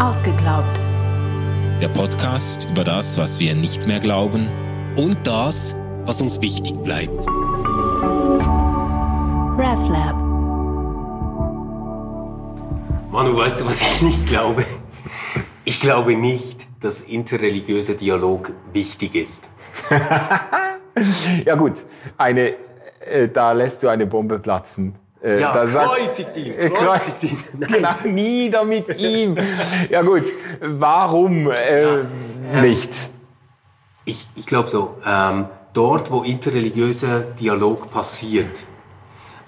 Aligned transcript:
Ausgeglaubt. 0.00 0.78
Der 1.80 1.88
Podcast 1.88 2.68
über 2.70 2.84
das, 2.84 3.18
was 3.18 3.40
wir 3.40 3.56
nicht 3.56 3.88
mehr 3.88 3.98
glauben 3.98 4.46
und 4.94 5.26
das, 5.26 5.74
was 6.04 6.22
uns 6.22 6.40
wichtig 6.40 6.76
bleibt. 6.84 7.18
RefLab. 9.58 10.16
Manu, 13.10 13.36
weißt 13.36 13.60
du, 13.60 13.66
was 13.66 13.82
ich 13.82 14.02
nicht 14.08 14.26
glaube? 14.26 14.64
Ich 15.64 15.80
glaube 15.80 16.14
nicht, 16.16 16.68
dass 16.80 17.02
interreligiöser 17.02 17.94
Dialog 17.94 18.52
wichtig 18.72 19.16
ist. 19.16 19.50
ja 21.44 21.56
gut, 21.56 21.84
eine, 22.16 22.54
äh, 23.00 23.28
da 23.28 23.50
lässt 23.50 23.82
du 23.82 23.88
eine 23.88 24.06
Bombe 24.06 24.38
platzen. 24.38 24.94
Äh, 25.22 25.40
ja, 25.40 25.50
kreuzigt 25.50 26.36
ihn, 26.36 26.54
äh, 26.54 26.70
kreuzigt 26.70 27.24
ihn. 27.24 27.38
Genau, 27.58 27.94
nieder 28.04 28.64
mit 28.64 28.88
ihm. 28.96 29.36
Ja 29.90 30.02
gut, 30.02 30.24
warum 30.60 31.50
äh, 31.50 31.82
ja, 31.82 31.98
ähm, 31.98 32.60
nicht? 32.62 32.92
Ich, 34.04 34.28
ich 34.36 34.46
glaube 34.46 34.68
so, 34.68 34.94
ähm, 35.04 35.46
dort, 35.72 36.10
wo 36.10 36.22
interreligiöser 36.22 37.20
Dialog 37.20 37.90
passiert, 37.90 38.64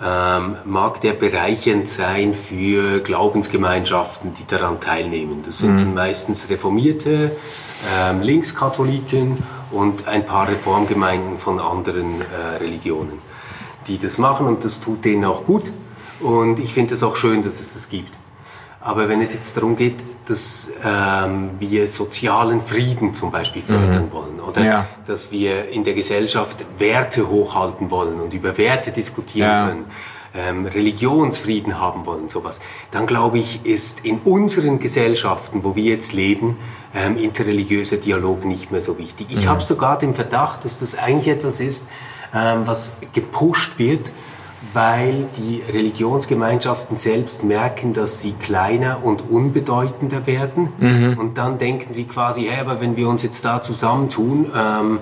ähm, 0.02 0.56
mag 0.64 1.00
der 1.02 1.12
bereichernd 1.12 1.88
sein 1.88 2.34
für 2.34 3.00
Glaubensgemeinschaften, 3.00 4.34
die 4.34 4.46
daran 4.46 4.80
teilnehmen. 4.80 5.42
Das 5.44 5.58
sind 5.58 5.86
mhm. 5.86 5.94
meistens 5.94 6.48
Reformierte, 6.48 7.36
ähm, 7.94 8.22
Linkskatholiken 8.22 9.42
und 9.70 10.08
ein 10.08 10.24
paar 10.24 10.48
Reformgemeinden 10.48 11.38
von 11.38 11.60
anderen 11.60 12.22
äh, 12.22 12.56
Religionen, 12.56 13.18
die 13.90 13.98
das 13.98 14.18
machen 14.18 14.46
und 14.46 14.64
das 14.64 14.80
tut 14.80 15.04
denen 15.04 15.24
auch 15.24 15.44
gut. 15.44 15.64
Und 16.20 16.58
ich 16.58 16.72
finde 16.72 16.94
es 16.94 17.02
auch 17.02 17.16
schön, 17.16 17.42
dass 17.42 17.60
es 17.60 17.74
das 17.74 17.88
gibt. 17.88 18.12
Aber 18.80 19.08
wenn 19.08 19.20
es 19.20 19.34
jetzt 19.34 19.56
darum 19.56 19.76
geht, 19.76 19.96
dass 20.26 20.70
ähm, 20.84 21.50
wir 21.58 21.88
sozialen 21.88 22.62
Frieden 22.62 23.12
zum 23.12 23.30
Beispiel 23.30 23.60
fördern 23.60 24.06
mhm. 24.06 24.12
wollen 24.12 24.40
oder 24.40 24.64
ja. 24.64 24.86
dass 25.06 25.30
wir 25.30 25.68
in 25.68 25.84
der 25.84 25.94
Gesellschaft 25.94 26.64
Werte 26.78 27.28
hochhalten 27.28 27.90
wollen 27.90 28.20
und 28.20 28.32
über 28.32 28.56
Werte 28.56 28.90
diskutieren 28.90 29.48
ja. 29.48 29.68
können, 29.68 29.84
ähm, 30.32 30.66
Religionsfrieden 30.66 31.78
haben 31.78 32.06
wollen, 32.06 32.28
sowas, 32.28 32.60
dann 32.92 33.06
glaube 33.06 33.38
ich, 33.38 33.66
ist 33.66 34.04
in 34.04 34.20
unseren 34.20 34.78
Gesellschaften, 34.78 35.64
wo 35.64 35.74
wir 35.74 35.84
jetzt 35.84 36.12
leben, 36.12 36.56
ähm, 36.94 37.18
interreligiöser 37.18 37.96
Dialog 37.96 38.44
nicht 38.44 38.70
mehr 38.70 38.82
so 38.82 38.96
wichtig. 38.96 39.26
Ich 39.30 39.44
mhm. 39.44 39.48
habe 39.48 39.60
sogar 39.60 39.98
den 39.98 40.14
Verdacht, 40.14 40.64
dass 40.64 40.78
das 40.78 40.96
eigentlich 40.96 41.28
etwas 41.28 41.60
ist, 41.60 41.86
was 42.32 42.98
gepusht 43.12 43.78
wird, 43.78 44.12
weil 44.72 45.26
die 45.36 45.62
Religionsgemeinschaften 45.72 46.94
selbst 46.94 47.42
merken, 47.42 47.92
dass 47.92 48.20
sie 48.20 48.32
kleiner 48.32 48.98
und 49.02 49.28
unbedeutender 49.30 50.26
werden. 50.26 50.72
Mhm. 50.78 51.18
Und 51.18 51.38
dann 51.38 51.58
denken 51.58 51.92
sie 51.92 52.04
quasi, 52.04 52.44
hey, 52.44 52.60
aber 52.60 52.80
wenn 52.80 52.96
wir 52.96 53.08
uns 53.08 53.22
jetzt 53.22 53.44
da 53.44 53.62
zusammentun 53.62 54.46
ähm, 54.54 54.98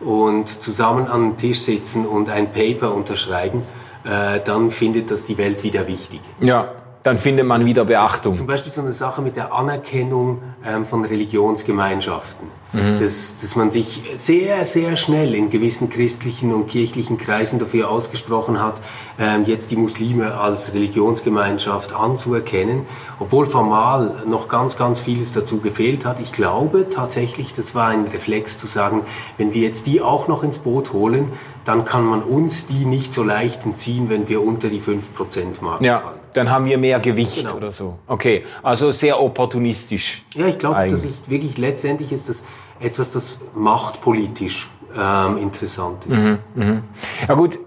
und 0.00 0.48
zusammen 0.48 1.08
an 1.08 1.22
den 1.22 1.36
Tisch 1.36 1.60
sitzen 1.60 2.06
und 2.06 2.28
ein 2.30 2.52
Paper 2.52 2.94
unterschreiben, 2.94 3.62
äh, 4.04 4.40
dann 4.44 4.70
findet 4.70 5.10
das 5.10 5.26
die 5.26 5.36
Welt 5.36 5.62
wieder 5.64 5.86
wichtig. 5.88 6.20
Ja, 6.40 6.72
dann 7.02 7.18
findet 7.18 7.46
man 7.46 7.64
wieder 7.64 7.84
Beachtung. 7.84 8.36
zum 8.36 8.46
Beispiel 8.46 8.70
so 8.70 8.80
eine 8.80 8.92
Sache 8.92 9.22
mit 9.22 9.34
der 9.34 9.52
Anerkennung 9.52 10.42
ähm, 10.64 10.84
von 10.84 11.04
Religionsgemeinschaften. 11.04 12.61
Mhm. 12.72 13.00
Dass, 13.00 13.38
dass 13.38 13.54
man 13.54 13.70
sich 13.70 14.02
sehr, 14.16 14.64
sehr 14.64 14.96
schnell 14.96 15.34
in 15.34 15.50
gewissen 15.50 15.90
christlichen 15.90 16.54
und 16.54 16.68
kirchlichen 16.68 17.18
Kreisen 17.18 17.58
dafür 17.58 17.90
ausgesprochen 17.90 18.62
hat, 18.62 18.80
ähm, 19.18 19.44
jetzt 19.44 19.70
die 19.70 19.76
Muslime 19.76 20.38
als 20.38 20.72
Religionsgemeinschaft 20.72 21.92
anzuerkennen, 21.92 22.86
obwohl 23.18 23.44
formal 23.46 24.22
noch 24.26 24.48
ganz, 24.48 24.78
ganz 24.78 25.00
vieles 25.00 25.32
dazu 25.32 25.58
gefehlt 25.58 26.06
hat. 26.06 26.18
Ich 26.20 26.32
glaube 26.32 26.86
tatsächlich, 26.88 27.52
das 27.52 27.74
war 27.74 27.88
ein 27.88 28.06
Reflex 28.06 28.58
zu 28.58 28.66
sagen, 28.66 29.02
wenn 29.36 29.52
wir 29.52 29.62
jetzt 29.62 29.86
die 29.86 30.00
auch 30.00 30.28
noch 30.28 30.42
ins 30.42 30.58
Boot 30.58 30.92
holen, 30.92 31.32
dann 31.64 31.84
kann 31.84 32.04
man 32.04 32.22
uns 32.22 32.66
die 32.66 32.84
nicht 32.86 33.12
so 33.12 33.22
leicht 33.22 33.64
entziehen, 33.66 34.08
wenn 34.08 34.28
wir 34.28 34.42
unter 34.42 34.68
die 34.68 34.80
5%-Marke 34.80 35.84
ja. 35.84 35.98
fallen 35.98 36.22
dann 36.32 36.50
haben 36.50 36.64
wir 36.64 36.78
mehr 36.78 37.00
Gewicht 37.00 37.36
genau. 37.36 37.56
oder 37.56 37.72
so. 37.72 37.98
Okay, 38.06 38.44
also 38.62 38.90
sehr 38.92 39.20
opportunistisch. 39.20 40.22
Ja, 40.34 40.46
ich 40.46 40.58
glaube, 40.58 40.88
das 40.88 41.04
ist 41.04 41.30
wirklich 41.30 41.58
letztendlich 41.58 42.12
ist 42.12 42.28
das 42.28 42.44
etwas, 42.82 43.10
das 43.10 43.42
machtpolitisch 43.54 44.68
ähm, 44.96 45.38
interessant 45.38 46.04
ist. 46.06 46.18
Mhm, 46.18 46.38
mh. 46.54 46.82
Ja 47.28 47.34
gut, 47.34 47.58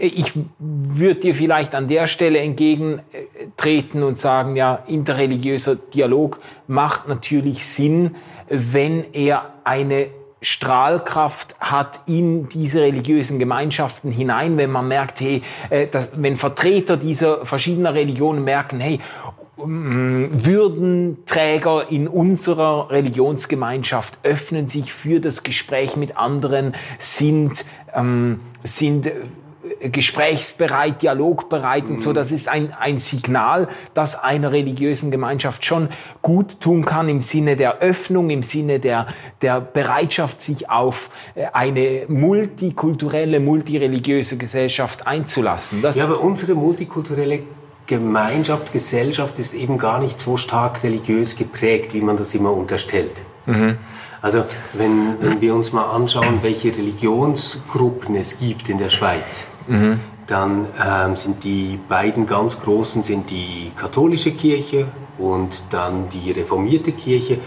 ich 0.00 0.32
würde 0.58 1.20
dir 1.20 1.34
vielleicht 1.34 1.74
an 1.74 1.88
der 1.88 2.06
Stelle 2.06 2.38
entgegentreten 2.38 4.04
und 4.04 4.16
sagen, 4.16 4.54
ja, 4.54 4.76
interreligiöser 4.86 5.74
Dialog 5.74 6.38
macht 6.68 7.08
natürlich 7.08 7.66
Sinn, 7.66 8.14
wenn 8.48 9.12
er 9.12 9.54
eine 9.64 10.10
Strahlkraft 10.40 11.56
hat 11.58 12.00
in 12.06 12.48
diese 12.48 12.80
religiösen 12.80 13.40
Gemeinschaften 13.40 14.12
hinein, 14.12 14.56
wenn 14.56 14.70
man 14.70 14.86
merkt, 14.86 15.20
hey, 15.20 15.42
äh, 15.68 15.88
dass, 15.88 16.10
wenn 16.14 16.36
Vertreter 16.36 16.96
dieser 16.96 17.44
verschiedener 17.44 17.92
Religionen 17.92 18.44
merken, 18.44 18.78
hey, 18.78 19.00
Würdenträger 19.58 21.90
in 21.90 22.08
unserer 22.08 22.90
Religionsgemeinschaft 22.90 24.20
öffnen 24.22 24.68
sich 24.68 24.92
für 24.92 25.20
das 25.20 25.42
Gespräch 25.42 25.96
mit 25.96 26.16
anderen, 26.16 26.74
sind, 26.98 27.64
ähm, 27.94 28.40
sind 28.62 29.10
gesprächsbereit, 29.80 31.02
dialogbereit 31.02 31.86
und 31.86 32.00
so. 32.00 32.12
Das 32.12 32.32
ist 32.32 32.48
ein, 32.48 32.72
ein 32.78 32.98
Signal, 32.98 33.68
das 33.94 34.22
einer 34.22 34.52
religiösen 34.52 35.10
Gemeinschaft 35.10 35.64
schon 35.64 35.88
gut 36.22 36.60
tun 36.60 36.84
kann 36.84 37.08
im 37.08 37.20
Sinne 37.20 37.56
der 37.56 37.78
Öffnung, 37.78 38.30
im 38.30 38.42
Sinne 38.42 38.80
der, 38.80 39.06
der 39.42 39.60
Bereitschaft, 39.60 40.40
sich 40.40 40.70
auf 40.70 41.10
äh, 41.34 41.46
eine 41.52 42.04
multikulturelle, 42.08 43.40
multireligiöse 43.40 44.36
Gesellschaft 44.36 45.06
einzulassen. 45.06 45.82
Das 45.82 45.96
ja, 45.96 46.04
aber 46.04 46.20
unsere 46.20 46.54
multikulturelle 46.54 47.40
Gemeinschaft, 47.88 48.72
Gesellschaft 48.72 49.38
ist 49.38 49.54
eben 49.54 49.78
gar 49.78 49.98
nicht 49.98 50.20
so 50.20 50.36
stark 50.36 50.84
religiös 50.84 51.36
geprägt, 51.36 51.94
wie 51.94 52.02
man 52.02 52.16
das 52.18 52.34
immer 52.34 52.52
unterstellt. 52.52 53.22
Mhm. 53.46 53.78
Also 54.20 54.44
wenn, 54.74 55.16
wenn 55.20 55.40
wir 55.40 55.54
uns 55.54 55.72
mal 55.72 55.90
anschauen, 55.90 56.40
welche 56.42 56.68
Religionsgruppen 56.68 58.14
es 58.14 58.38
gibt 58.38 58.68
in 58.68 58.78
der 58.78 58.90
Schweiz, 58.90 59.46
mhm. 59.66 60.00
dann 60.26 60.66
ähm, 60.84 61.16
sind 61.16 61.42
die 61.44 61.78
beiden 61.88 62.26
ganz 62.26 62.60
großen 62.60 63.02
sind 63.02 63.30
die 63.30 63.72
katholische 63.74 64.32
Kirche 64.32 64.86
und 65.16 65.62
dann 65.70 66.10
die 66.10 66.30
reformierte 66.30 66.92
Kirche. 66.92 67.38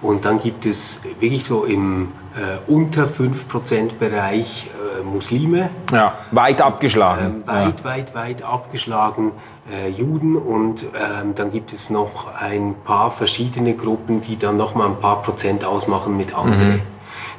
Und 0.00 0.24
dann 0.24 0.40
gibt 0.40 0.64
es 0.64 1.02
wirklich 1.20 1.44
so 1.44 1.64
im 1.64 2.08
äh, 2.34 2.70
unter 2.70 3.04
5% 3.06 3.98
Bereich 3.98 4.70
Muslime. 5.12 5.70
Ja, 5.92 6.14
weit 6.30 6.60
abgeschlagen. 6.60 7.24
Ähm, 7.24 7.46
weit, 7.46 7.80
ja. 7.80 7.84
weit, 7.84 8.14
weit 8.14 8.42
abgeschlagen 8.42 9.32
äh, 9.70 9.88
Juden. 9.88 10.36
Und 10.36 10.84
ähm, 10.84 11.34
dann 11.34 11.52
gibt 11.52 11.72
es 11.72 11.90
noch 11.90 12.34
ein 12.34 12.74
paar 12.84 13.10
verschiedene 13.10 13.74
Gruppen, 13.74 14.22
die 14.22 14.36
dann 14.36 14.56
nochmal 14.56 14.88
ein 14.88 14.98
paar 14.98 15.22
Prozent 15.22 15.64
ausmachen 15.64 16.16
mit 16.16 16.34
anderen. 16.34 16.74
Mhm. 16.74 16.82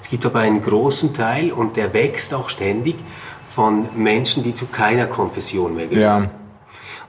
Es 0.02 0.10
gibt 0.10 0.26
aber 0.26 0.40
einen 0.40 0.62
großen 0.62 1.14
Teil 1.14 1.52
und 1.52 1.78
der 1.78 1.94
wächst 1.94 2.34
auch 2.34 2.50
ständig 2.50 2.96
von 3.48 3.86
Menschen, 3.96 4.44
die 4.44 4.54
zu 4.54 4.66
keiner 4.66 5.06
Konfession 5.06 5.76
mehr 5.76 5.88
gehören. 5.88 6.24
Ja. 6.24 6.30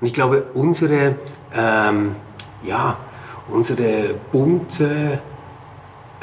Und 0.01 0.07
ich 0.07 0.13
glaube, 0.13 0.45
unsere, 0.55 1.17
ähm, 1.55 2.17
ja, 2.65 2.97
unsere 3.49 4.15
bunte 4.31 5.21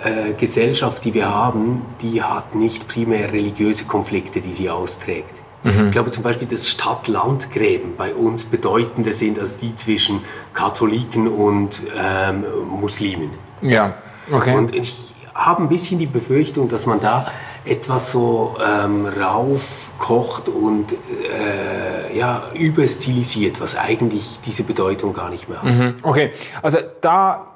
äh, 0.04 0.34
Gesellschaft, 0.34 1.06
die 1.06 1.14
wir 1.14 1.34
haben, 1.34 1.84
die 2.02 2.22
hat 2.24 2.56
nicht 2.56 2.88
primär 2.88 3.32
religiöse 3.32 3.86
Konflikte, 3.86 4.42
die 4.42 4.54
sie 4.54 4.70
austrägt. 4.70 5.34
Mhm. 5.64 5.88
Ich 5.88 5.92
glaube 5.92 6.10
zum 6.10 6.24
Beispiel, 6.24 6.48
dass 6.48 6.70
Stadt-Land-Gräben 6.70 7.96
bei 7.98 8.14
uns 8.14 8.46
bedeutender 8.46 9.14
sind 9.14 9.38
als 9.38 9.58
die 9.58 9.76
zwischen 9.76 10.22
Katholiken 10.54 11.28
und 11.28 11.82
ähm, 11.96 12.46
Muslimen. 12.80 13.30
Ja, 13.62 13.94
okay. 14.32 14.56
Und 14.56 14.76
ich 14.76 15.14
habe 15.36 15.64
ein 15.64 15.70
bisschen 15.70 16.00
die 16.00 16.08
Befürchtung, 16.08 16.68
dass 16.68 16.86
man 16.86 17.00
da 17.00 17.28
etwas 17.64 18.12
so 18.12 18.58
ähm, 18.60 19.06
raufkocht 19.06 20.50
und 20.50 20.94
äh, 20.94 22.18
ja, 22.18 22.46
überstilisiert, 22.56 23.62
was 23.62 23.78
eigentlich 23.78 24.40
diese 24.46 24.64
Bedeutung 24.64 25.14
gar 25.14 25.30
nicht 25.30 25.48
mehr 25.48 25.62
hat. 25.62 25.72
Mhm. 25.72 25.96
Okay, 26.02 26.32
also 26.64 26.80
da 27.02 27.51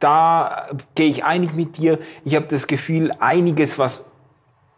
da 0.00 0.68
gehe 0.94 1.08
ich 1.08 1.24
einig 1.24 1.54
mit 1.54 1.76
dir. 1.76 1.98
Ich 2.24 2.34
habe 2.34 2.46
das 2.46 2.66
Gefühl, 2.66 3.12
einiges, 3.20 3.78
was 3.78 4.10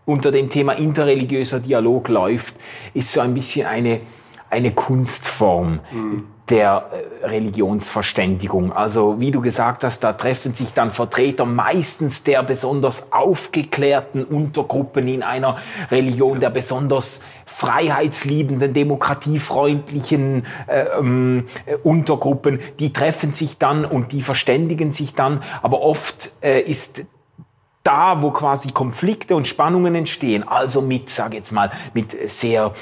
unter 0.05 0.33
dem 0.33 0.49
Thema 0.49 0.73
interreligiöser 0.73 1.61
Dialog 1.61 2.09
läuft, 2.09 2.55
ist 2.95 3.13
so 3.13 3.21
ein 3.21 3.35
bisschen 3.35 3.67
eine, 3.67 4.01
eine 4.49 4.73
Kunstform. 4.73 5.81
Mhm. 5.93 6.27
Der 6.51 6.91
äh, 7.23 7.27
Religionsverständigung. 7.27 8.73
Also 8.73 9.21
wie 9.21 9.31
du 9.31 9.41
gesagt 9.41 9.85
hast, 9.85 10.01
da 10.01 10.13
treffen 10.13 10.55
sich 10.55 10.73
dann 10.73 10.91
Vertreter 10.91 11.47
meistens 11.47 12.25
der 12.25 12.43
besonders 12.43 13.13
aufgeklärten 13.13 14.25
Untergruppen 14.25 15.07
in 15.09 15.23
einer 15.23 15.59
Religion, 15.91 16.41
der 16.41 16.51
besonders 16.51 17.25
freiheitsliebenden, 17.47 18.73
demokratiefreundlichen 18.73 20.45
äh, 20.67 20.81
ähm, 20.99 21.47
äh, 21.67 21.77
Untergruppen. 21.77 22.61
Die 22.79 22.93
treffen 22.93 23.33
sich 23.33 23.59
dann 23.59 23.85
und 23.85 24.13
die 24.13 24.23
verständigen 24.23 24.93
sich 24.93 25.15
dann. 25.15 25.43
Aber 25.63 25.81
oft 25.83 26.33
äh, 26.43 26.61
ist 26.61 27.05
da, 27.83 28.23
wo 28.23 28.31
quasi 28.31 28.73
Konflikte 28.73 29.35
und 29.35 29.49
Spannungen 29.49 29.95
entstehen, 29.95 30.47
also 30.47 30.83
mit, 30.83 31.09
sage 31.09 31.37
jetzt 31.37 31.51
mal, 31.51 31.71
mit 31.95 32.17
sehr 32.31 32.73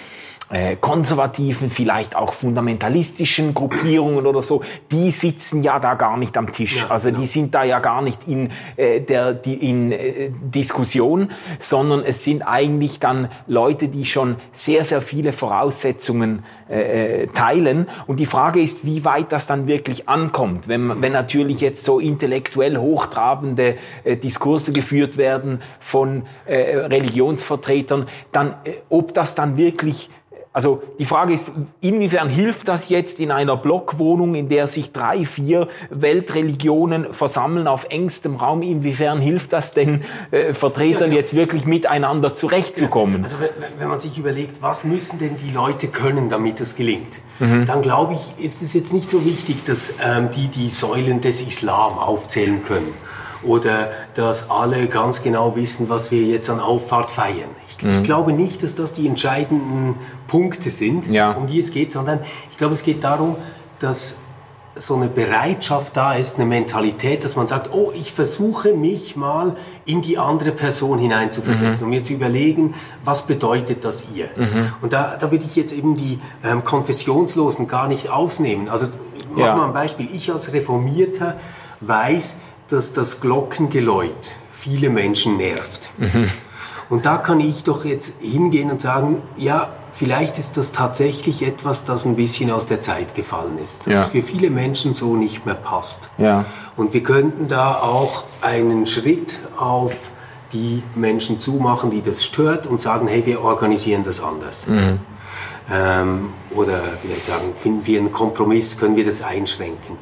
äh, 0.50 0.76
konservativen, 0.76 1.68
vielleicht 1.70 2.16
auch 2.16 2.32
fundamentalistischen 2.32 3.54
Gruppierungen 3.54 4.26
oder 4.26 4.40
so, 4.40 4.62
die 4.90 5.10
sitzen 5.10 5.62
ja 5.62 5.78
da 5.78 5.94
gar 5.94 6.16
nicht 6.16 6.36
am 6.38 6.52
Tisch. 6.52 6.82
Ja, 6.82 6.90
also 6.90 7.10
die 7.10 7.26
sind 7.26 7.54
da 7.54 7.64
ja 7.64 7.80
gar 7.80 8.02
nicht 8.02 8.26
in 8.26 8.50
äh, 8.76 9.00
der 9.00 9.34
die, 9.34 9.54
in 9.54 9.92
äh, 9.92 10.30
Diskussion, 10.30 11.32
sondern 11.58 12.02
es 12.02 12.24
sind 12.24 12.42
eigentlich 12.42 12.98
dann 12.98 13.28
Leute, 13.46 13.88
die 13.88 14.04
schon 14.04 14.36
sehr 14.52 14.84
sehr 14.84 15.02
viele 15.02 15.32
Voraussetzungen 15.32 16.44
äh, 16.70 17.22
äh, 17.22 17.26
teilen. 17.28 17.86
Und 18.06 18.20
die 18.20 18.26
Frage 18.26 18.60
ist, 18.60 18.86
wie 18.86 19.04
weit 19.04 19.32
das 19.32 19.46
dann 19.46 19.66
wirklich 19.66 20.08
ankommt, 20.08 20.68
wenn 20.68 21.02
wenn 21.02 21.12
natürlich 21.12 21.60
jetzt 21.60 21.84
so 21.84 21.98
intellektuell 21.98 22.78
hochtrabende 22.78 23.76
äh, 24.04 24.16
Diskurse 24.16 24.72
geführt 24.72 25.18
werden 25.18 25.62
von 25.78 26.22
äh, 26.46 26.76
Religionsvertretern, 26.76 28.08
dann 28.32 28.54
äh, 28.64 28.72
ob 28.88 29.12
das 29.14 29.34
dann 29.34 29.56
wirklich 29.56 30.10
also 30.52 30.82
die 30.98 31.04
Frage 31.04 31.34
ist, 31.34 31.52
inwiefern 31.80 32.28
hilft 32.28 32.68
das 32.68 32.88
jetzt 32.88 33.20
in 33.20 33.30
einer 33.30 33.56
Blockwohnung, 33.56 34.34
in 34.34 34.48
der 34.48 34.66
sich 34.66 34.92
drei, 34.92 35.24
vier 35.24 35.68
Weltreligionen 35.90 37.12
versammeln 37.12 37.68
auf 37.68 37.86
engstem 37.90 38.36
Raum, 38.36 38.62
inwiefern 38.62 39.20
hilft 39.20 39.52
das 39.52 39.74
den 39.74 40.04
äh, 40.30 40.54
Vertretern 40.54 41.10
ja, 41.10 41.16
ja. 41.16 41.20
jetzt 41.20 41.34
wirklich 41.34 41.64
miteinander 41.64 42.34
zurechtzukommen? 42.34 43.24
Also 43.24 43.36
wenn, 43.40 43.50
wenn, 43.78 43.88
man 43.88 44.00
sich 44.00 44.16
überlegt, 44.16 44.62
was 44.62 44.84
müssen 44.84 45.18
denn 45.18 45.36
die 45.36 45.52
Leute 45.52 45.88
können, 45.88 46.30
damit 46.30 46.60
es 46.60 46.74
gelingt, 46.74 47.20
mhm. 47.38 47.66
dann 47.66 47.82
glaube 47.82 48.14
ich, 48.14 48.44
ist 48.44 48.62
es 48.62 48.72
jetzt 48.72 48.92
nicht 48.92 49.10
so 49.10 49.24
wichtig, 49.24 49.64
dass 49.64 49.94
ähm, 50.04 50.30
die 50.34 50.48
die 50.48 50.70
Säulen 50.70 51.20
des 51.20 51.42
Islam 51.42 51.98
aufzählen 51.98 52.64
können 52.64 52.94
oder 53.42 53.90
dass 54.14 54.50
alle 54.50 54.86
ganz 54.88 55.22
genau 55.22 55.56
wissen, 55.56 55.88
was 55.88 56.10
wir 56.10 56.22
jetzt 56.22 56.50
an 56.50 56.60
Auffahrt 56.60 57.10
feiern. 57.10 57.50
Ich, 57.66 57.84
mhm. 57.84 57.90
ich 57.90 58.02
glaube 58.02 58.32
nicht, 58.32 58.62
dass 58.62 58.74
das 58.74 58.92
die 58.92 59.06
entscheidenden 59.06 59.96
Punkte 60.26 60.70
sind, 60.70 61.06
ja. 61.06 61.32
um 61.32 61.46
die 61.46 61.60
es 61.60 61.70
geht, 61.70 61.92
sondern 61.92 62.20
ich 62.50 62.56
glaube, 62.56 62.74
es 62.74 62.82
geht 62.82 63.04
darum, 63.04 63.36
dass 63.78 64.18
so 64.80 64.94
eine 64.94 65.08
Bereitschaft 65.08 65.96
da 65.96 66.14
ist, 66.14 66.36
eine 66.36 66.46
Mentalität, 66.46 67.24
dass 67.24 67.36
man 67.36 67.46
sagt, 67.46 67.72
oh, 67.72 67.92
ich 67.94 68.12
versuche 68.12 68.74
mich 68.74 69.16
mal 69.16 69.56
in 69.84 70.02
die 70.02 70.18
andere 70.18 70.52
Person 70.52 70.98
hineinzuversetzen 70.98 71.86
mhm. 71.86 71.92
und 71.92 71.98
mir 71.98 72.02
zu 72.02 72.12
überlegen, 72.12 72.74
was 73.04 73.26
bedeutet 73.26 73.84
das 73.84 74.06
ihr? 74.14 74.28
Mhm. 74.36 74.72
Und 74.80 74.92
da, 74.92 75.16
da 75.18 75.30
würde 75.30 75.44
ich 75.44 75.56
jetzt 75.56 75.72
eben 75.72 75.96
die 75.96 76.20
ähm, 76.44 76.64
Konfessionslosen 76.64 77.66
gar 77.66 77.88
nicht 77.88 78.08
ausnehmen. 78.08 78.68
Also 78.68 78.88
mach 79.32 79.46
ja. 79.46 79.56
mal 79.56 79.66
ein 79.66 79.72
Beispiel. 79.72 80.08
Ich 80.12 80.32
als 80.32 80.52
Reformierter 80.52 81.36
weiß, 81.80 82.36
dass 82.68 82.92
das 82.92 83.20
Glockengeläut 83.20 84.36
viele 84.52 84.90
Menschen 84.90 85.36
nervt. 85.36 85.90
Mhm. 85.98 86.30
Und 86.90 87.06
da 87.06 87.18
kann 87.18 87.40
ich 87.40 87.64
doch 87.64 87.84
jetzt 87.84 88.20
hingehen 88.20 88.70
und 88.70 88.80
sagen, 88.80 89.22
ja, 89.36 89.70
vielleicht 89.92 90.38
ist 90.38 90.56
das 90.56 90.72
tatsächlich 90.72 91.42
etwas, 91.42 91.84
das 91.84 92.06
ein 92.06 92.16
bisschen 92.16 92.50
aus 92.50 92.66
der 92.66 92.80
Zeit 92.80 93.14
gefallen 93.14 93.58
ist, 93.62 93.86
das 93.86 93.94
ja. 93.94 94.04
für 94.04 94.22
viele 94.22 94.48
Menschen 94.50 94.94
so 94.94 95.16
nicht 95.16 95.44
mehr 95.44 95.54
passt. 95.54 96.02
Ja. 96.16 96.46
Und 96.76 96.94
wir 96.94 97.02
könnten 97.02 97.48
da 97.48 97.74
auch 97.74 98.24
einen 98.40 98.86
Schritt 98.86 99.38
auf 99.58 100.10
die 100.52 100.82
Menschen 100.94 101.40
zumachen, 101.40 101.90
die 101.90 102.00
das 102.00 102.24
stört 102.24 102.66
und 102.66 102.80
sagen, 102.80 103.06
hey, 103.06 103.26
wir 103.26 103.42
organisieren 103.42 104.02
das 104.04 104.22
anders. 104.22 104.66
Mhm. 104.66 105.00
Ähm, 105.70 106.32
oder 106.54 106.80
vielleicht 107.02 107.26
sagen, 107.26 107.52
finden 107.54 107.86
wir 107.86 107.98
einen 107.98 108.12
Kompromiss, 108.12 108.78
können 108.78 108.96
wir 108.96 109.04
das 109.04 109.20
einschränken. 109.20 109.98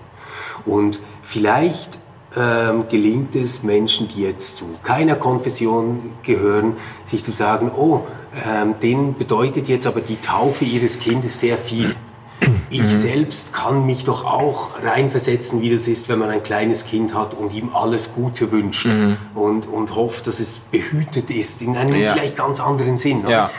Und 0.64 1.00
vielleicht 1.22 1.98
ähm, 2.36 2.84
gelingt 2.88 3.34
es 3.34 3.62
Menschen, 3.62 4.08
die 4.08 4.22
jetzt 4.22 4.58
zu 4.58 4.66
keiner 4.82 5.16
Konfession 5.16 6.12
gehören, 6.22 6.76
sich 7.06 7.24
zu 7.24 7.32
sagen, 7.32 7.70
oh, 7.76 8.02
ähm, 8.46 8.74
denen 8.82 9.14
bedeutet 9.14 9.68
jetzt 9.68 9.86
aber 9.86 10.00
die 10.00 10.20
Taufe 10.20 10.64
ihres 10.64 10.98
Kindes 10.98 11.40
sehr 11.40 11.56
viel. 11.56 11.94
Ich 12.68 12.82
mhm. 12.82 12.90
selbst 12.90 13.54
kann 13.54 13.86
mich 13.86 14.04
doch 14.04 14.24
auch 14.24 14.70
reinversetzen, 14.82 15.62
wie 15.62 15.70
das 15.70 15.88
ist, 15.88 16.08
wenn 16.08 16.18
man 16.18 16.28
ein 16.28 16.42
kleines 16.42 16.84
Kind 16.84 17.14
hat 17.14 17.32
und 17.32 17.54
ihm 17.54 17.70
alles 17.74 18.12
Gute 18.14 18.52
wünscht 18.52 18.86
mhm. 18.86 19.16
und, 19.34 19.66
und 19.66 19.94
hofft, 19.94 20.26
dass 20.26 20.40
es 20.40 20.58
behütet 20.58 21.30
ist, 21.30 21.62
in 21.62 21.76
einem 21.76 21.96
ja. 21.96 22.12
vielleicht 22.12 22.36
ganz 22.36 22.60
anderen 22.60 22.98
Sinn. 22.98 23.26
Ja. 23.26 23.50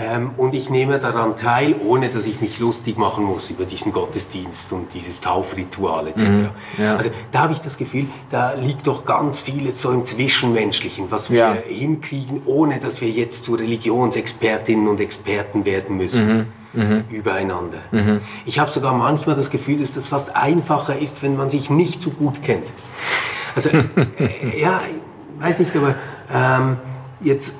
Ähm, 0.00 0.30
und 0.36 0.54
ich 0.54 0.70
nehme 0.70 0.98
daran 0.98 1.36
teil, 1.36 1.74
ohne 1.84 2.08
dass 2.08 2.24
ich 2.26 2.40
mich 2.40 2.58
lustig 2.58 2.96
machen 2.96 3.24
muss 3.24 3.50
über 3.50 3.64
diesen 3.64 3.92
Gottesdienst 3.92 4.72
und 4.72 4.94
dieses 4.94 5.20
Taufritual 5.20 6.08
etc. 6.08 6.22
Mhm, 6.22 6.48
ja. 6.78 6.96
Also 6.96 7.10
da 7.32 7.40
habe 7.40 7.52
ich 7.52 7.60
das 7.60 7.76
Gefühl, 7.76 8.06
da 8.30 8.54
liegt 8.54 8.86
doch 8.86 9.04
ganz 9.04 9.40
vieles 9.40 9.82
so 9.82 9.90
im 9.90 10.06
Zwischenmenschlichen, 10.06 11.10
was 11.10 11.30
wir 11.30 11.38
ja. 11.38 11.52
hinkriegen, 11.52 12.42
ohne 12.46 12.78
dass 12.78 13.00
wir 13.00 13.10
jetzt 13.10 13.44
zu 13.44 13.54
Religionsexpertinnen 13.54 14.88
und 14.88 15.00
Experten 15.00 15.64
werden 15.64 15.96
müssen. 15.96 16.36
Mhm. 16.38 16.46
Mhm. 16.72 17.04
übereinander. 17.10 17.78
Mhm. 17.90 18.20
Ich 18.46 18.60
habe 18.60 18.70
sogar 18.70 18.92
manchmal 18.92 19.34
das 19.34 19.50
Gefühl, 19.50 19.80
dass 19.80 19.92
das 19.94 20.06
fast 20.06 20.36
einfacher 20.36 20.96
ist, 20.96 21.20
wenn 21.20 21.36
man 21.36 21.50
sich 21.50 21.68
nicht 21.68 22.00
so 22.00 22.10
gut 22.10 22.44
kennt. 22.44 22.72
Also, 23.56 23.70
äh, 24.18 24.60
ja, 24.60 24.80
weiß 25.40 25.58
nicht, 25.58 25.74
aber 25.76 25.96
ähm, 26.32 26.76
jetzt 27.22 27.58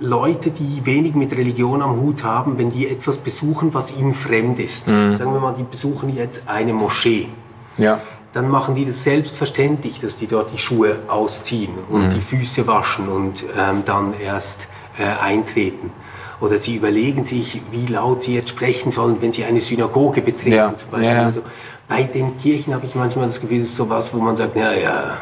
Leute, 0.00 0.50
die 0.50 0.84
wenig 0.84 1.14
mit 1.14 1.32
Religion 1.32 1.82
am 1.82 2.00
Hut 2.00 2.24
haben, 2.24 2.58
wenn 2.58 2.70
die 2.70 2.88
etwas 2.88 3.18
besuchen, 3.18 3.74
was 3.74 3.96
ihnen 3.96 4.14
fremd 4.14 4.58
ist. 4.58 4.88
Mhm. 4.88 5.14
Sagen 5.14 5.32
wir 5.32 5.40
mal, 5.40 5.54
die 5.54 5.62
besuchen 5.62 6.14
jetzt 6.14 6.48
eine 6.48 6.72
Moschee. 6.72 7.28
Ja. 7.76 8.00
Dann 8.32 8.48
machen 8.48 8.74
die 8.74 8.84
das 8.84 9.04
selbstverständlich, 9.04 10.00
dass 10.00 10.16
die 10.16 10.26
dort 10.26 10.52
die 10.52 10.58
Schuhe 10.58 10.96
ausziehen 11.08 11.74
und 11.88 12.08
mhm. 12.08 12.10
die 12.10 12.20
Füße 12.20 12.66
waschen 12.66 13.08
und 13.08 13.44
ähm, 13.56 13.82
dann 13.84 14.14
erst 14.20 14.68
äh, 14.98 15.04
eintreten. 15.22 15.92
Oder 16.40 16.58
sie 16.58 16.74
überlegen 16.74 17.24
sich, 17.24 17.62
wie 17.70 17.86
laut 17.86 18.24
sie 18.24 18.34
jetzt 18.34 18.50
sprechen 18.50 18.90
sollen, 18.90 19.16
wenn 19.20 19.32
sie 19.32 19.44
eine 19.44 19.60
Synagoge 19.60 20.20
betreten. 20.20 20.56
Ja. 20.56 20.76
Zum 20.76 20.90
Beispiel. 20.90 21.10
Ja. 21.10 21.22
Also 21.22 21.42
bei 21.88 22.02
den 22.02 22.36
Kirchen 22.38 22.74
habe 22.74 22.86
ich 22.86 22.94
manchmal 22.96 23.26
das 23.26 23.40
Gefühl, 23.40 23.60
das 23.60 23.68
ist 23.68 23.76
sowas, 23.76 24.12
wo 24.12 24.18
man 24.18 24.36
sagt, 24.36 24.56
ja, 24.56 24.72
ja, 24.72 25.18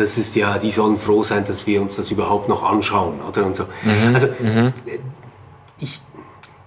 das 0.00 0.16
ist 0.16 0.34
ja, 0.34 0.56
die 0.56 0.70
sollen 0.70 0.96
froh 0.96 1.22
sein, 1.22 1.44
dass 1.44 1.66
wir 1.66 1.82
uns 1.82 1.96
das 1.96 2.10
überhaupt 2.10 2.48
noch 2.48 2.62
anschauen, 2.62 3.20
oder? 3.20 3.44
Und 3.44 3.54
so. 3.54 3.64
Mhm. 3.82 4.14
Also, 4.14 4.28
mhm. 4.40 4.72
ich, 5.78 6.00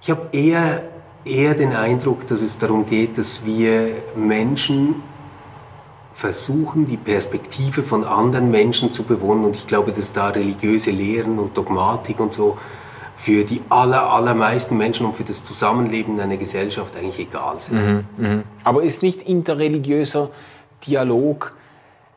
ich 0.01 0.11
habe 0.11 0.27
eher, 0.31 0.83
eher 1.25 1.55
den 1.55 1.73
Eindruck, 1.73 2.27
dass 2.27 2.41
es 2.41 2.59
darum 2.59 2.85
geht, 2.85 3.17
dass 3.17 3.43
wir 3.43 3.87
Menschen 4.15 5.01
versuchen, 6.13 6.87
die 6.87 6.97
Perspektive 6.97 7.81
von 7.81 8.03
anderen 8.03 8.51
Menschen 8.51 8.93
zu 8.93 9.01
bewohnen. 9.01 9.45
Und 9.45 9.55
ich 9.55 9.65
glaube, 9.65 9.91
dass 9.91 10.13
da 10.13 10.27
religiöse 10.27 10.91
Lehren 10.91 11.39
und 11.39 11.57
Dogmatik 11.57 12.19
und 12.19 12.33
so 12.33 12.59
für 13.15 13.45
die 13.45 13.61
aller, 13.69 14.11
allermeisten 14.11 14.77
Menschen 14.77 15.07
und 15.07 15.15
für 15.15 15.23
das 15.23 15.43
Zusammenleben 15.43 16.15
in 16.15 16.21
einer 16.21 16.37
Gesellschaft 16.37 16.95
eigentlich 16.95 17.17
egal 17.17 17.59
sind. 17.59 17.75
Mhm, 17.75 18.05
mh. 18.17 18.43
Aber 18.63 18.83
ist 18.83 19.01
nicht 19.01 19.23
interreligiöser 19.23 20.29
Dialog 20.85 21.53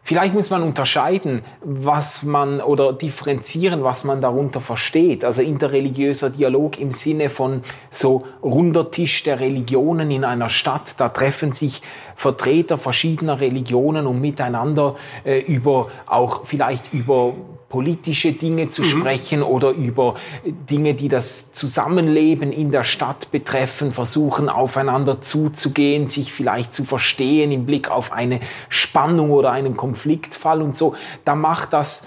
Vielleicht 0.07 0.35
muss 0.35 0.51
man 0.51 0.63
unterscheiden, 0.63 1.43
was 1.65 2.23
man 2.23 2.61
oder 2.61 2.93
differenzieren, 2.93 3.83
was 3.83 4.05
man 4.05 4.21
darunter 4.21 4.61
versteht. 4.61 5.25
Also 5.25 5.43
interreligiöser 5.43 6.31
Dialog 6.31 6.79
im 6.79 6.93
Sinne 6.93 7.29
von 7.29 7.63
so 7.91 8.25
runder 8.41 8.93
Tisch 8.93 9.25
der 9.25 9.41
Religionen 9.41 10.13
in 10.13 10.23
einer 10.25 10.49
Stadt. 10.49 11.01
Da 11.01 11.09
treffen 11.09 11.51
sich 11.51 11.83
Vertreter 12.15 12.79
verschiedener 12.79 13.41
Religionen, 13.41 14.07
um 14.07 14.21
miteinander 14.21 14.95
äh, 15.25 15.41
über 15.41 15.91
auch 16.07 16.47
vielleicht 16.47 16.95
über 16.95 17.35
politische 17.69 18.33
Dinge 18.33 18.69
zu 18.69 18.83
mhm. 18.83 18.87
sprechen 18.87 19.43
oder 19.43 19.71
über 19.71 20.15
Dinge, 20.45 20.95
die 20.95 21.09
das 21.09 21.53
Zusammenleben 21.53 22.53
in 22.53 22.71
der 22.71 22.85
Stadt 22.85 23.31
betreffen, 23.33 23.93
versuchen 23.93 24.49
aufeinander 24.49 25.21
zuzugehen, 25.21 26.09
sich 26.09 26.33
vielleicht 26.33 26.73
zu 26.73 26.85
verstehen 26.85 27.51
im 27.51 27.67
Blick 27.67 27.91
auf 27.91 28.13
eine 28.13 28.41
Spannung 28.69 29.31
oder 29.31 29.51
einen 29.51 29.77
Konfliktfall 29.77 30.63
und 30.63 30.77
so. 30.77 30.95
Da 31.25 31.35
macht 31.35 31.73
das, 31.73 32.07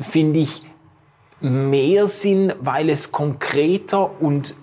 finde 0.00 0.40
ich, 0.40 0.62
mehr 1.40 2.08
Sinn, 2.08 2.52
weil 2.60 2.90
es 2.90 3.12
konkreter 3.12 4.20
und 4.20 4.54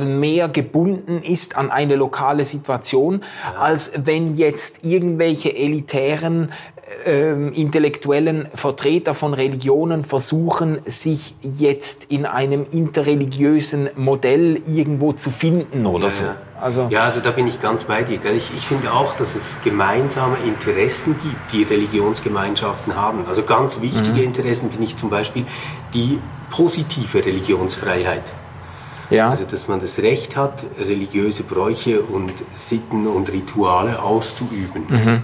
mehr 0.00 0.48
gebunden 0.48 1.22
ist 1.22 1.56
an 1.56 1.70
eine 1.70 1.94
lokale 1.94 2.44
Situation, 2.44 3.22
als 3.58 3.92
wenn 3.96 4.34
jetzt 4.36 4.82
irgendwelche 4.82 5.54
elitären 5.54 6.52
ähm, 7.04 7.52
intellektuellen 7.52 8.48
Vertreter 8.54 9.14
von 9.14 9.34
Religionen 9.34 10.04
versuchen, 10.04 10.78
sich 10.84 11.34
jetzt 11.42 12.04
in 12.10 12.26
einem 12.26 12.66
interreligiösen 12.70 13.90
Modell 13.96 14.60
irgendwo 14.66 15.12
zu 15.12 15.30
finden 15.30 15.86
oder 15.86 16.04
ja, 16.04 16.10
so. 16.10 16.24
Also, 16.60 16.86
ja, 16.90 17.04
also 17.04 17.20
da 17.20 17.30
bin 17.30 17.46
ich 17.46 17.60
ganz 17.60 17.84
bei 17.84 18.02
dir. 18.02 18.18
Ich, 18.34 18.50
ich 18.56 18.66
finde 18.66 18.92
auch, 18.92 19.16
dass 19.16 19.34
es 19.34 19.58
gemeinsame 19.62 20.36
Interessen 20.46 21.16
gibt, 21.22 21.52
die 21.52 21.62
Religionsgemeinschaften 21.62 22.96
haben. 22.96 23.26
Also 23.28 23.42
ganz 23.42 23.80
wichtige 23.80 24.20
mhm. 24.20 24.24
Interessen 24.24 24.70
finde 24.70 24.86
ich 24.86 24.96
zum 24.96 25.10
Beispiel 25.10 25.44
die 25.92 26.18
positive 26.50 27.24
Religionsfreiheit. 27.24 28.24
Ja. 29.10 29.30
Also 29.30 29.44
dass 29.44 29.68
man 29.68 29.80
das 29.80 29.98
Recht 29.98 30.36
hat, 30.36 30.64
religiöse 30.78 31.42
Bräuche 31.42 32.00
und 32.00 32.32
Sitten 32.54 33.06
und 33.06 33.30
Rituale 33.30 34.02
auszuüben. 34.02 34.84
Mhm. 34.88 35.22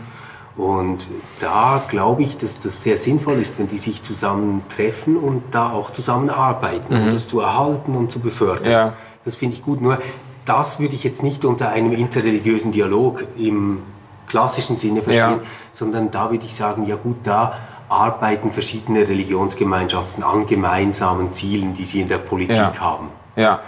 Und 0.61 1.09
da 1.41 1.83
glaube 1.89 2.23
ich, 2.23 2.37
dass 2.37 2.61
das 2.61 2.83
sehr 2.83 2.99
sinnvoll 2.99 3.39
ist, 3.39 3.59
wenn 3.59 3.69
die 3.69 3.79
sich 3.79 4.03
zusammen 4.03 4.61
treffen 4.69 5.17
und 5.17 5.43
da 5.53 5.73
auch 5.73 5.91
zusammenarbeiten, 5.91 6.95
mhm. 6.95 7.05
um 7.05 7.11
das 7.13 7.29
zu 7.29 7.41
erhalten 7.41 7.97
und 7.97 8.13
zu 8.13 8.21
befördern. 8.21 8.71
Ja. 8.71 8.93
Das 9.25 9.37
finde 9.37 9.57
ich 9.57 9.65
gut. 9.65 9.81
Nur 9.81 9.99
das 10.45 10.79
würde 10.79 10.95
ich 10.95 11.03
jetzt 11.03 11.23
nicht 11.23 11.47
unter 11.47 11.71
einem 11.71 11.93
interreligiösen 11.93 12.73
Dialog 12.73 13.25
im 13.39 13.79
klassischen 14.27 14.77
Sinne 14.77 15.01
verstehen, 15.01 15.41
ja. 15.43 15.49
sondern 15.73 16.11
da 16.11 16.31
würde 16.31 16.45
ich 16.45 16.55
sagen, 16.55 16.87
ja 16.87 16.97
gut, 16.97 17.17
da 17.25 17.55
arbeiten 17.89 18.51
verschiedene 18.51 19.09
Religionsgemeinschaften 19.09 20.23
an 20.23 20.47
gemeinsamen 20.47 21.33
Zielen, 21.33 21.73
die 21.73 21.87
sie 21.87 22.03
in 22.03 22.09
der 22.09 22.19
Politik 22.19 22.57
ja. 22.57 22.79
haben. 22.79 23.09
Ja. 23.35 23.61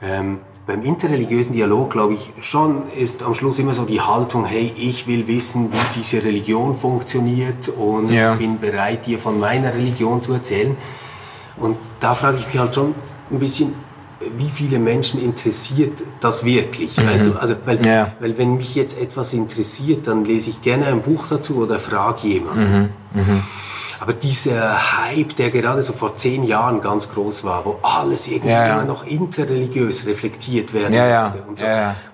Ähm, 0.00 0.38
beim 0.66 0.82
interreligiösen 0.82 1.54
Dialog, 1.54 1.90
glaube 1.90 2.14
ich, 2.14 2.32
schon 2.40 2.90
ist 2.90 3.22
am 3.22 3.34
Schluss 3.34 3.58
immer 3.58 3.72
so 3.72 3.84
die 3.84 4.00
Haltung, 4.00 4.44
hey, 4.44 4.72
ich 4.76 5.06
will 5.06 5.28
wissen, 5.28 5.72
wie 5.72 5.98
diese 5.98 6.24
Religion 6.24 6.74
funktioniert 6.74 7.68
und 7.68 8.10
ja. 8.10 8.34
bin 8.34 8.58
bereit, 8.58 9.06
dir 9.06 9.18
von 9.18 9.38
meiner 9.38 9.72
Religion 9.72 10.22
zu 10.22 10.32
erzählen. 10.32 10.76
Und 11.56 11.76
da 12.00 12.14
frage 12.16 12.38
ich 12.38 12.46
mich 12.48 12.58
halt 12.58 12.74
schon 12.74 12.94
ein 13.30 13.38
bisschen, 13.38 13.74
wie 14.36 14.48
viele 14.48 14.80
Menschen 14.80 15.22
interessiert 15.22 16.02
das 16.20 16.44
wirklich? 16.44 16.96
Mhm. 16.96 17.06
Weißt 17.06 17.26
du? 17.26 17.40
also, 17.40 17.54
weil, 17.64 17.86
ja. 17.86 18.12
weil 18.18 18.36
wenn 18.36 18.56
mich 18.56 18.74
jetzt 18.74 18.98
etwas 18.98 19.32
interessiert, 19.34 20.08
dann 20.08 20.24
lese 20.24 20.50
ich 20.50 20.62
gerne 20.62 20.86
ein 20.86 21.02
Buch 21.02 21.26
dazu 21.28 21.58
oder 21.58 21.78
frage 21.78 22.26
jemanden. 22.26 22.92
Mhm. 23.12 23.20
Mhm. 23.20 23.42
Aber 24.00 24.12
dieser 24.12 24.98
Hype, 24.98 25.36
der 25.36 25.50
gerade 25.50 25.82
so 25.82 25.92
vor 25.92 26.16
zehn 26.16 26.44
Jahren 26.44 26.80
ganz 26.80 27.10
groß 27.10 27.44
war, 27.44 27.64
wo 27.64 27.78
alles 27.82 28.28
irgendwie 28.28 28.50
ja, 28.50 28.66
ja. 28.66 28.74
immer 28.74 28.84
noch 28.84 29.06
interreligiös 29.06 30.06
reflektiert 30.06 30.74
werden 30.74 30.94
ja, 30.94 31.24
musste. 31.24 31.42
Und 31.48 31.58
so, 31.58 31.64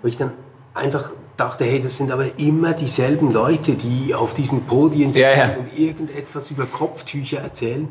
Wo 0.03 0.09
ich 0.09 0.17
dann 0.17 0.33
einfach 0.75 1.11
dachte, 1.37 1.65
hey, 1.65 1.81
das 1.81 1.97
sind 1.97 2.12
aber 2.12 2.39
immer 2.39 2.73
dieselben 2.73 3.33
Leute, 3.33 3.75
die 3.75 4.15
auf 4.15 4.35
diesen 4.35 4.65
Podien 4.65 5.12
sitzen 5.12 5.57
und 5.59 5.77
irgendetwas 5.77 6.51
über 6.51 6.67
Kopftücher 6.67 7.39
erzählen. 7.39 7.89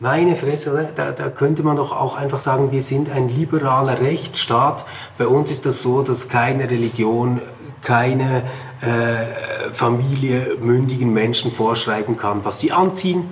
Meine 0.00 0.36
Fresse? 0.36 0.88
Da, 0.94 1.10
da 1.10 1.28
könnte 1.28 1.64
man 1.64 1.76
doch 1.76 1.90
auch 1.90 2.16
einfach 2.16 2.38
sagen, 2.38 2.70
wir 2.70 2.82
sind 2.82 3.10
ein 3.10 3.28
liberaler 3.28 4.00
Rechtsstaat. 4.00 4.84
Bei 5.16 5.26
uns 5.26 5.50
ist 5.50 5.66
das 5.66 5.82
so, 5.82 6.02
dass 6.02 6.28
keine 6.28 6.70
Religion, 6.70 7.40
keine 7.82 8.42
äh, 8.80 9.72
Familie 9.72 10.56
mündigen 10.60 11.12
Menschen 11.12 11.50
vorschreiben 11.50 12.16
kann, 12.16 12.40
was 12.44 12.60
sie 12.60 12.72
anziehen. 12.72 13.24